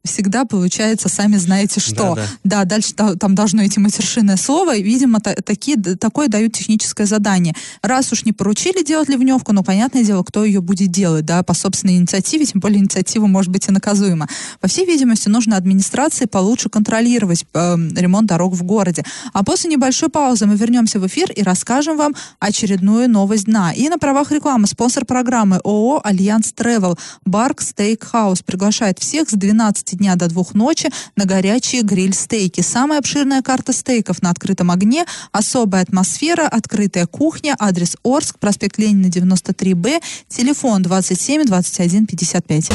всегда 0.04 0.44
получается, 0.44 1.08
сами 1.08 1.36
знаете 1.36 1.80
что. 1.80 2.14
Да, 2.14 2.14
да. 2.14 2.28
да 2.44 2.64
дальше 2.64 2.94
там 2.94 3.34
должно 3.34 3.64
идти 3.66 3.80
матершинное 3.80 4.36
слово. 4.36 4.76
И, 4.76 4.82
видимо, 4.82 5.20
такие, 5.20 5.76
такое 5.76 6.28
дают 6.28 6.52
техническое 6.52 7.06
задание. 7.06 7.54
Раз 7.82 8.12
уж 8.12 8.24
не 8.24 8.32
поручили 8.32 8.83
делать 8.84 9.08
ливневку, 9.08 9.52
но 9.52 9.62
понятное 9.62 10.04
дело, 10.04 10.22
кто 10.22 10.44
ее 10.44 10.60
будет 10.60 10.90
делать, 10.90 11.24
да, 11.24 11.42
по 11.42 11.54
собственной 11.54 11.96
инициативе, 11.96 12.44
тем 12.44 12.60
более 12.60 12.80
инициатива 12.80 13.26
может 13.26 13.50
быть 13.50 13.68
и 13.68 13.72
наказуема. 13.72 14.28
По 14.60 14.68
всей 14.68 14.86
видимости, 14.86 15.28
нужно 15.28 15.56
администрации 15.56 16.26
получше 16.26 16.68
контролировать 16.68 17.46
э, 17.54 17.76
ремонт 17.96 18.26
дорог 18.28 18.54
в 18.54 18.62
городе. 18.62 19.04
А 19.32 19.44
после 19.44 19.70
небольшой 19.70 20.08
паузы 20.08 20.46
мы 20.46 20.56
вернемся 20.56 21.00
в 21.00 21.06
эфир 21.06 21.30
и 21.32 21.42
расскажем 21.42 21.96
вам 21.96 22.14
очередную 22.38 23.08
новость 23.08 23.46
дня. 23.46 23.72
И 23.72 23.88
на 23.88 23.98
правах 23.98 24.30
рекламы 24.30 24.66
спонсор 24.66 25.04
программы 25.04 25.60
ООО 25.64 26.00
«Альянс 26.04 26.52
Тревел» 26.52 26.98
Бар 27.24 27.60
Стейкхаус 27.60 28.42
приглашает 28.42 28.98
всех 28.98 29.28
с 29.30 29.32
12 29.32 29.98
дня 29.98 30.16
до 30.16 30.28
2 30.28 30.44
ночи 30.54 30.90
на 31.16 31.24
горячие 31.24 31.82
гриль-стейки. 31.82 32.60
Самая 32.60 32.98
обширная 32.98 33.42
карта 33.42 33.72
стейков 33.72 34.22
на 34.22 34.30
открытом 34.30 34.70
огне, 34.70 35.06
особая 35.32 35.82
атмосфера, 35.82 36.48
открытая 36.48 37.06
кухня, 37.06 37.56
адрес 37.58 37.96
Орск, 38.04 38.38
проспект 38.38 38.73
проспект 38.74 38.78
Ленина, 38.78 39.06
93Б, 39.06 40.00
телефон 40.28 40.82
27 40.82 41.44
21 41.44 42.06
55. 42.06 42.70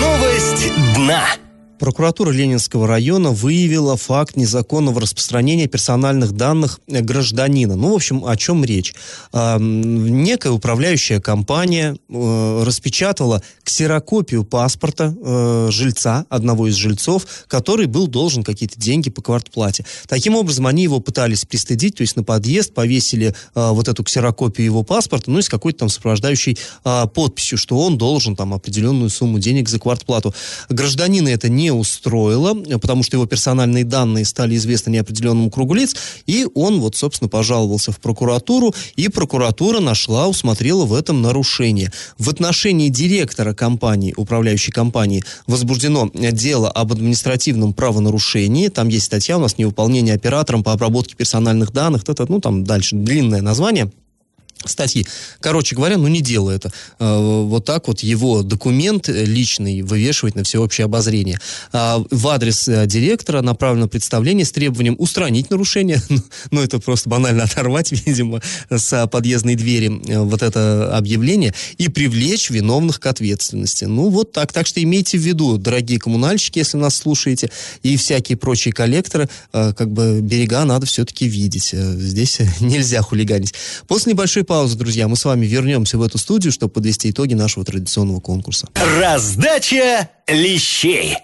Новость 0.00 0.72
дна. 0.94 1.43
Прокуратура 1.78 2.30
Ленинского 2.30 2.86
района 2.86 3.30
выявила 3.30 3.96
факт 3.96 4.36
незаконного 4.36 5.00
распространения 5.00 5.66
персональных 5.66 6.32
данных 6.32 6.80
гражданина. 6.86 7.74
Ну, 7.74 7.92
в 7.92 7.94
общем, 7.94 8.24
о 8.24 8.36
чем 8.36 8.64
речь? 8.64 8.94
Э, 9.32 9.58
некая 9.58 10.50
управляющая 10.50 11.20
компания 11.20 11.96
э, 12.08 12.62
распечатала 12.64 13.42
ксерокопию 13.64 14.44
паспорта 14.44 15.14
э, 15.20 15.68
жильца, 15.70 16.26
одного 16.28 16.68
из 16.68 16.74
жильцов, 16.74 17.26
который 17.48 17.86
был 17.86 18.06
должен 18.06 18.44
какие-то 18.44 18.78
деньги 18.78 19.10
по 19.10 19.20
квартплате. 19.20 19.84
Таким 20.06 20.36
образом, 20.36 20.66
они 20.66 20.84
его 20.84 21.00
пытались 21.00 21.44
пристыдить, 21.44 21.96
то 21.96 22.02
есть 22.02 22.16
на 22.16 22.22
подъезд 22.22 22.72
повесили 22.72 23.34
э, 23.54 23.70
вот 23.70 23.88
эту 23.88 24.04
ксерокопию 24.04 24.64
его 24.64 24.82
паспорта, 24.84 25.30
ну 25.30 25.40
и 25.40 25.42
с 25.42 25.48
какой-то 25.48 25.80
там 25.80 25.88
сопровождающей 25.88 26.56
э, 26.84 27.06
подписью, 27.12 27.58
что 27.58 27.78
он 27.78 27.98
должен 27.98 28.36
там 28.36 28.54
определенную 28.54 29.10
сумму 29.10 29.38
денег 29.38 29.68
за 29.68 29.78
квартплату. 29.78 30.34
Гражданина 30.68 31.28
это 31.28 31.48
не 31.48 31.63
не 31.64 31.70
устроило, 31.70 32.54
потому 32.78 33.02
что 33.02 33.16
его 33.16 33.26
персональные 33.26 33.84
данные 33.84 34.26
стали 34.26 34.54
известны 34.56 34.90
неопределенному 34.90 35.50
кругу 35.50 35.72
лиц, 35.74 35.96
и 36.26 36.46
он 36.54 36.80
вот, 36.80 36.94
собственно, 36.94 37.30
пожаловался 37.30 37.90
в 37.90 38.00
прокуратуру, 38.00 38.74
и 38.96 39.08
прокуратура 39.08 39.80
нашла, 39.80 40.28
усмотрела 40.28 40.84
в 40.84 40.92
этом 40.92 41.22
нарушение. 41.22 41.90
В 42.18 42.28
отношении 42.28 42.90
директора 42.90 43.54
компании, 43.54 44.12
управляющей 44.16 44.72
компании, 44.72 45.24
возбуждено 45.46 46.10
дело 46.12 46.70
об 46.70 46.92
административном 46.92 47.72
правонарушении. 47.72 48.68
Там 48.68 48.88
есть 48.88 49.06
статья 49.06 49.38
у 49.38 49.40
нас 49.40 49.56
«Невыполнение 49.56 50.14
оператором 50.14 50.62
по 50.62 50.72
обработке 50.72 51.16
персональных 51.16 51.72
данных». 51.72 52.02
Ну, 52.28 52.40
там 52.40 52.64
дальше 52.64 52.96
длинное 52.96 53.40
название 53.40 53.90
статьи. 54.68 55.06
Короче 55.40 55.76
говоря, 55.76 55.98
ну 55.98 56.08
не 56.08 56.20
делай 56.20 56.56
это. 56.56 56.72
Э, 56.98 57.42
вот 57.44 57.64
так 57.64 57.88
вот 57.88 58.00
его 58.00 58.42
документ 58.42 59.08
личный 59.08 59.82
вывешивать 59.82 60.34
на 60.34 60.44
всеобщее 60.44 60.86
обозрение. 60.86 61.38
А 61.72 62.02
в 62.10 62.28
адрес 62.28 62.68
э, 62.68 62.86
директора 62.86 63.42
направлено 63.42 63.88
представление 63.88 64.44
с 64.44 64.52
требованием 64.52 64.96
устранить 64.98 65.50
нарушение, 65.50 66.00
ну, 66.08 66.22
ну 66.50 66.62
это 66.62 66.78
просто 66.78 67.08
банально 67.08 67.44
оторвать, 67.44 67.92
видимо, 68.06 68.40
с 68.70 69.06
подъездной 69.08 69.54
двери 69.54 70.00
э, 70.08 70.20
вот 70.20 70.42
это 70.42 70.96
объявление 70.96 71.54
и 71.78 71.88
привлечь 71.88 72.50
виновных 72.50 73.00
к 73.00 73.06
ответственности. 73.06 73.84
Ну 73.84 74.08
вот 74.08 74.32
так. 74.32 74.52
Так 74.52 74.66
что 74.66 74.82
имейте 74.82 75.18
в 75.18 75.22
виду, 75.22 75.58
дорогие 75.58 75.98
коммунальщики, 75.98 76.58
если 76.58 76.76
нас 76.76 76.96
слушаете, 76.96 77.50
и 77.82 77.96
всякие 77.96 78.36
прочие 78.36 78.72
коллекторы, 78.72 79.28
как 79.52 79.90
бы 79.90 80.20
берега 80.20 80.64
надо 80.64 80.86
все-таки 80.86 81.26
видеть. 81.26 81.70
Здесь 81.72 82.38
нельзя 82.60 83.02
хулиганить. 83.02 83.54
После 83.86 84.12
небольшой 84.12 84.44
паузы, 84.54 84.76
друзья, 84.76 85.08
мы 85.08 85.16
с 85.16 85.24
вами 85.24 85.46
вернемся 85.46 85.98
в 85.98 86.02
эту 86.02 86.16
студию, 86.16 86.52
чтобы 86.52 86.72
подвести 86.72 87.10
итоги 87.10 87.34
нашего 87.34 87.64
традиционного 87.64 88.20
конкурса. 88.20 88.68
Раздача 89.00 90.08
лещей. 90.28 91.16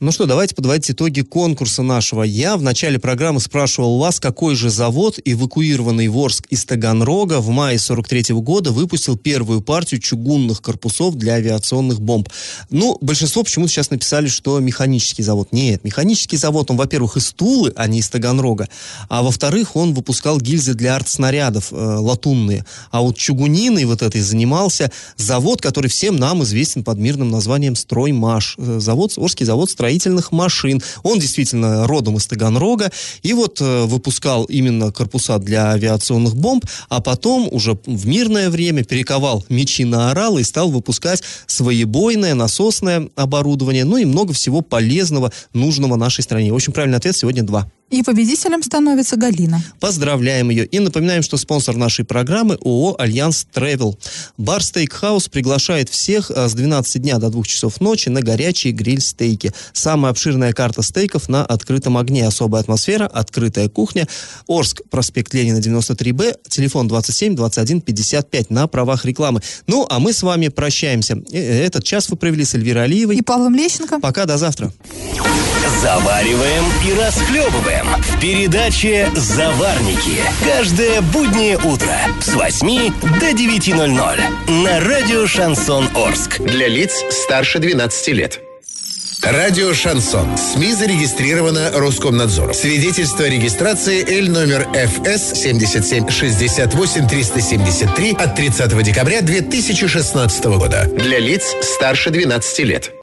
Ну 0.00 0.12
что, 0.12 0.26
давайте 0.26 0.54
подводить 0.54 0.92
итоги 0.92 1.22
конкурса 1.22 1.82
нашего. 1.82 2.22
Я 2.22 2.56
в 2.56 2.62
начале 2.62 3.00
программы 3.00 3.40
спрашивал 3.40 3.98
вас, 3.98 4.20
какой 4.20 4.54
же 4.54 4.70
завод, 4.70 5.18
эвакуированный 5.24 6.06
в 6.06 6.16
Орск 6.16 6.46
из 6.50 6.64
Таганрога, 6.64 7.40
в 7.40 7.48
мае 7.48 7.80
43 7.80 8.32
-го 8.32 8.40
года 8.40 8.70
выпустил 8.70 9.16
первую 9.16 9.60
партию 9.60 10.00
чугунных 10.00 10.62
корпусов 10.62 11.16
для 11.16 11.32
авиационных 11.32 12.00
бомб. 12.00 12.28
Ну, 12.70 12.96
большинство 13.00 13.42
почему-то 13.42 13.72
сейчас 13.72 13.90
написали, 13.90 14.28
что 14.28 14.60
механический 14.60 15.24
завод. 15.24 15.48
Нет, 15.50 15.82
механический 15.82 16.36
завод, 16.36 16.70
он, 16.70 16.76
во-первых, 16.76 17.16
из 17.16 17.32
Тулы, 17.32 17.72
а 17.74 17.88
не 17.88 17.98
из 17.98 18.08
Таганрога, 18.08 18.68
а 19.08 19.24
во-вторых, 19.24 19.74
он 19.74 19.94
выпускал 19.94 20.40
гильзы 20.40 20.74
для 20.74 20.94
артснарядов 20.94 21.72
э, 21.72 21.74
латунные. 21.74 22.64
А 22.92 23.00
вот 23.00 23.18
чугуниной 23.18 23.84
вот 23.84 24.02
этой 24.02 24.20
занимался 24.20 24.92
завод, 25.16 25.60
который 25.60 25.88
всем 25.88 26.14
нам 26.14 26.44
известен 26.44 26.84
под 26.84 26.98
мирным 26.98 27.32
названием 27.32 27.74
«Строймаш». 27.74 28.54
Э, 28.58 28.78
завод, 28.78 29.14
Орский 29.16 29.44
завод 29.44 29.68
строительства 29.68 29.87
строительных 29.88 30.32
машин. 30.32 30.82
Он 31.02 31.18
действительно 31.18 31.86
родом 31.86 32.18
из 32.18 32.26
Таганрога. 32.26 32.90
И 33.22 33.32
вот 33.32 33.58
э, 33.62 33.84
выпускал 33.84 34.44
именно 34.44 34.92
корпуса 34.92 35.38
для 35.38 35.70
авиационных 35.70 36.36
бомб, 36.36 36.66
а 36.90 37.00
потом 37.00 37.48
уже 37.50 37.78
в 37.86 38.06
мирное 38.06 38.50
время 38.50 38.84
перековал 38.84 39.44
мечи 39.48 39.86
на 39.86 40.10
оралы 40.10 40.42
и 40.42 40.44
стал 40.44 40.70
выпускать 40.70 41.22
своебойное, 41.46 42.34
насосное 42.34 43.08
оборудование, 43.16 43.84
ну 43.84 43.96
и 43.96 44.04
много 44.04 44.34
всего 44.34 44.60
полезного, 44.60 45.32
нужного 45.54 45.96
нашей 45.96 46.22
стране. 46.22 46.52
В 46.52 46.56
общем, 46.56 46.72
правильный 46.74 46.98
ответ 46.98 47.16
сегодня 47.16 47.42
два. 47.42 47.66
И 47.90 48.02
победителем 48.02 48.62
становится 48.62 49.16
Галина. 49.16 49.62
Поздравляем 49.80 50.50
ее. 50.50 50.66
И 50.66 50.78
напоминаем, 50.78 51.22
что 51.22 51.38
спонсор 51.38 51.76
нашей 51.76 52.04
программы 52.04 52.58
ООО 52.62 52.96
«Альянс 52.98 53.46
Тревел». 53.50 53.98
Бар 54.36 54.62
Стейкхаус 54.62 55.28
приглашает 55.28 55.88
всех 55.88 56.30
а, 56.30 56.48
с 56.48 56.54
12 56.54 57.00
дня 57.00 57.18
до 57.18 57.30
2 57.30 57.42
часов 57.44 57.80
ночи 57.80 58.10
на 58.10 58.20
горячие 58.20 58.74
гриль-стейки. 58.74 59.52
Самая 59.72 60.10
обширная 60.10 60.52
карта 60.52 60.82
стейков 60.82 61.30
на 61.30 61.46
открытом 61.46 61.96
огне. 61.96 62.26
Особая 62.26 62.60
атмосфера, 62.60 63.06
открытая 63.06 63.70
кухня. 63.70 64.06
Орск, 64.46 64.82
проспект 64.90 65.32
Ленина, 65.32 65.58
93Б, 65.58 66.36
телефон 66.48 66.88
27 66.88 67.36
21 67.36 67.80
55 67.80 68.50
на 68.50 68.66
правах 68.66 69.06
рекламы. 69.06 69.40
Ну, 69.66 69.86
а 69.88 69.98
мы 69.98 70.12
с 70.12 70.22
вами 70.22 70.48
прощаемся. 70.48 71.22
Э, 71.32 71.64
этот 71.64 71.84
час 71.84 72.10
вы 72.10 72.16
провели 72.16 72.44
с 72.44 72.54
Эльвирой 72.54 72.84
Алиевой. 72.84 73.16
И 73.16 73.22
Павлом 73.22 73.54
Лещенко. 73.54 73.98
Пока, 74.00 74.26
до 74.26 74.36
завтра. 74.36 74.72
Завариваем 75.80 76.64
и 76.86 77.00
расхлебываем 77.00 77.77
в 77.84 78.20
передаче 78.20 79.10
«Заварники». 79.14 80.22
Каждое 80.44 81.00
буднее 81.00 81.56
утро 81.58 81.94
с 82.20 82.34
8 82.34 82.92
до 83.20 83.30
9.00 83.30 84.62
на 84.64 84.80
радио 84.80 85.26
«Шансон 85.26 85.88
Орск». 85.94 86.40
Для 86.40 86.68
лиц 86.68 87.04
старше 87.10 87.58
12 87.58 88.08
лет. 88.08 88.40
Радио 89.22 89.74
«Шансон». 89.74 90.38
СМИ 90.38 90.74
зарегистрировано 90.74 91.72
Роскомнадзором. 91.74 92.54
Свидетельство 92.54 93.24
о 93.24 93.28
регистрации 93.28 94.06
Л 94.20 94.30
номер 94.30 94.68
ФС 94.72 95.40
77 95.40 96.08
68 96.08 97.08
373 97.08 98.12
от 98.12 98.36
30 98.36 98.82
декабря 98.82 99.20
2016 99.20 100.44
года. 100.44 100.84
Для 100.84 101.18
лиц 101.18 101.54
старше 101.62 102.10
12 102.10 102.58
лет. 102.60 102.92